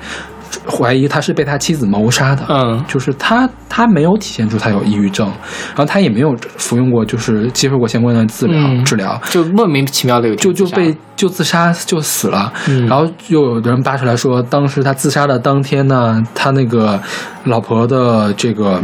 [0.68, 2.44] 怀疑他是被他妻子谋杀的。
[2.50, 2.84] 嗯。
[2.88, 5.28] 就是他他没有体现出他有抑郁症，
[5.70, 8.84] 然后他也没有服用过，就是接受过相关的治疗、嗯。
[8.86, 12.86] 治疗，就莫名其妙的有就就被就自杀就死了，嗯。
[12.88, 17.00] 然后又有人扒出来说，当时他自杀的当天呢，他那个
[17.46, 18.82] 老婆的这个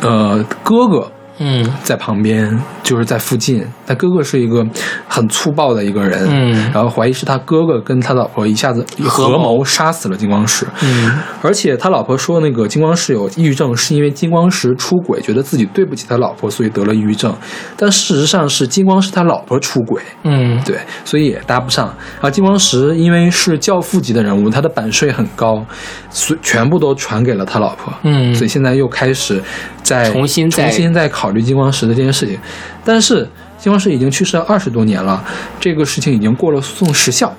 [0.00, 3.64] 呃哥哥嗯在旁边，就是在附近。
[3.86, 4.66] 他哥哥是一个
[5.06, 10.66] 很粗暴的一个人，嗯然后怀疑是他哥哥跟他老婆一下子合合谋谋杀死了金光石。
[10.82, 11.10] 嗯
[11.42, 17.34] 而且他老婆说，那个金光石有抑郁症，是因为金光石出轨，觉得自己对不起他老婆，所以得了抑郁症。
[17.76, 21.86] 但事实上是金光石他老婆出轨，嗯对，所以也搭不上。
[21.86, 25.64] 然后金光石因为是教父级的人物，他的版税很高，
[26.10, 27.92] 所全部都传给了他老婆。
[28.02, 29.42] 嗯所以现在又开始
[29.82, 32.38] 在重新重新再考虑金光石的这件事情。
[32.84, 33.28] 但是
[33.58, 35.22] 金光石已经去世了二十多年了，
[35.58, 37.34] 这个事情已经过了诉讼时效。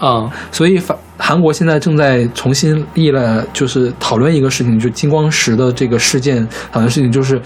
[0.00, 7.40] 嗯所以法韩国现在正在重新立了，就是讨论一个事情，就金光石的这个事件，讨论事情就是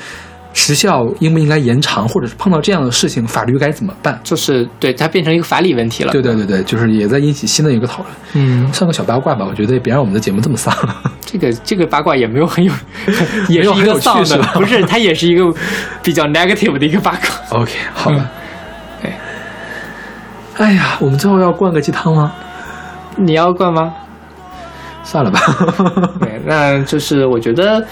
[0.52, 4.18] 时效应不应该延长，或者是碰到这样的事情，法律该怎么办？
[4.24, 6.12] 就是对它变成一个法理问题了。
[6.12, 9.46] 对对对对，就是也在引起新的一个讨论，嗯，算个小八卦吧。
[9.48, 10.74] 我觉得也别让我们的节目这么丧。
[11.24, 12.72] 这个这个八卦也没有很有，
[13.48, 15.44] 也是一个丧的是，不是，它也是一个
[16.02, 17.60] 比较 negative 的一个八卦。
[17.60, 18.16] OK，好吧。
[18.18, 18.28] 嗯
[19.00, 19.12] 对
[20.56, 22.32] 哎呀，我们最后要灌个鸡汤吗？
[23.16, 23.92] 你要灌吗？
[25.04, 25.40] 算了吧。
[26.18, 27.86] 对，那就是我觉得，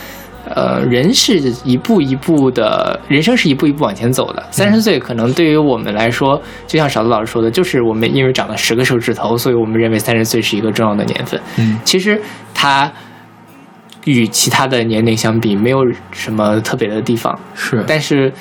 [0.55, 4.43] 呃，人是一步一步的，人生是一步一步往前走的。
[4.51, 11.41] 三十岁可能对于我们来说，就像勺子老师说的，就是我们因为长了十个手指头，所以我们认为三十岁是一个重要的年份。
[11.59, 12.21] 嗯其实
[12.55, 12.91] 它
[14.05, 15.79] 与其他的年龄相比，没有
[16.13, 17.37] 什么特别的地方。
[17.57, 18.33] 是，但是，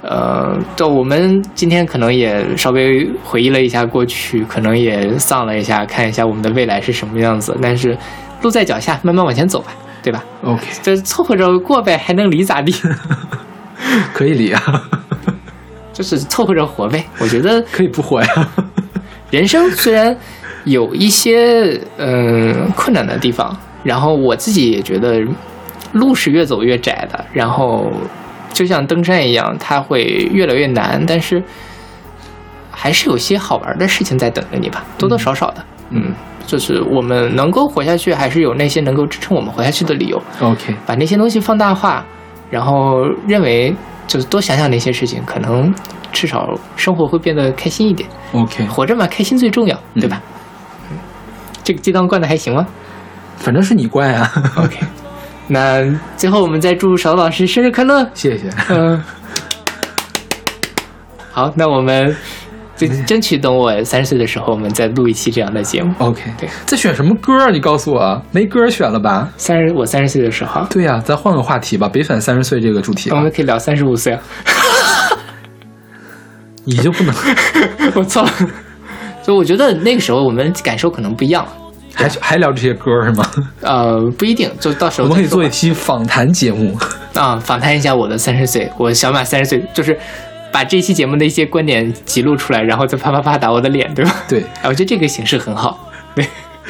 [0.00, 7.54] 呃，就我们今天可能也稍微回忆了一下过去，可能也丧了一下，看一下我们的未来是什么样子。
[7.60, 7.94] 但是
[8.40, 12.74] 路在脚下，慢慢往前走吧，对吧？OK，就凑合着过呗，还能离咋地？
[14.12, 14.90] 可以离啊，
[15.92, 17.04] 就是凑合着活呗。
[17.18, 18.28] 我觉得可以不活呀。
[19.30, 20.16] 人生虽然
[20.64, 25.22] 有一些嗯、困难的地方，然后我自己也觉得
[25.92, 27.92] 路是越走越窄的，然后
[28.52, 30.02] 就像登山一样，它会
[30.32, 31.02] 越来越难。
[31.06, 31.42] 但是，
[32.70, 36.12] 还是有些好玩的事情在等着你吧，多多少少的，嗯，
[36.46, 40.20] 就是我们能够活下去，还是有那些能够支撑我们活下去的理由。
[40.40, 42.04] OK，把那些东西放大化，
[42.50, 43.74] 然后认为
[44.06, 45.72] 就是多想想那些事情，可能
[46.12, 48.08] 至少生活会变得开心一点。
[48.32, 50.20] OK，活着嘛，开心最重要，对吧？
[50.90, 50.98] 嗯
[51.64, 52.66] 这个鸡汤灌的还行吗
[53.36, 54.30] 反正是你灌啊。
[54.56, 54.78] ？OK，
[55.46, 55.80] 那
[56.16, 58.04] 最后我们再祝邵老师生日快乐。
[58.14, 58.48] 谢谢。
[58.68, 59.02] 嗯，
[61.30, 62.16] 好，那我们
[62.88, 65.92] 就争取等我三十岁的时候，我们再录一期这样的节目。
[65.98, 67.50] OK，对在选什么歌啊？
[67.50, 69.28] 你告诉我啊，没歌选了吧？
[69.36, 73.30] 三十，我三十岁的时候，对呀、咱换个话题吧，别选三十岁这个主题了我们。
[73.30, 74.20] 可以聊三十五岁啊。
[76.64, 77.12] 你就不能
[77.96, 78.24] 我操！
[79.22, 81.44] 所以我觉得那个时候我们感受可能不一样，
[81.92, 83.28] 还还聊这些歌是吗？
[83.62, 86.76] 呃，不一定，就到时候我们可以做一期访谈节目。
[87.14, 89.98] 啊，访谈一下我的三十岁，我小马三十岁，就是
[90.52, 94.14] 把这期节目的一些观点记录出来，然后再啪啪啪打我的脸，对吧？
[94.28, 95.90] 对，哎，我觉得这个形式很好。
[96.14, 96.26] 对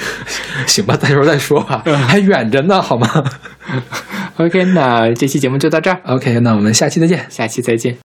[0.67, 3.09] 行吧，到时候再说吧，还远着呢，好吗，
[4.39, 7.27] OK，那这期节目就到这儿，？OK，那我们下期再见。
[7.29, 8.12] 下期再见。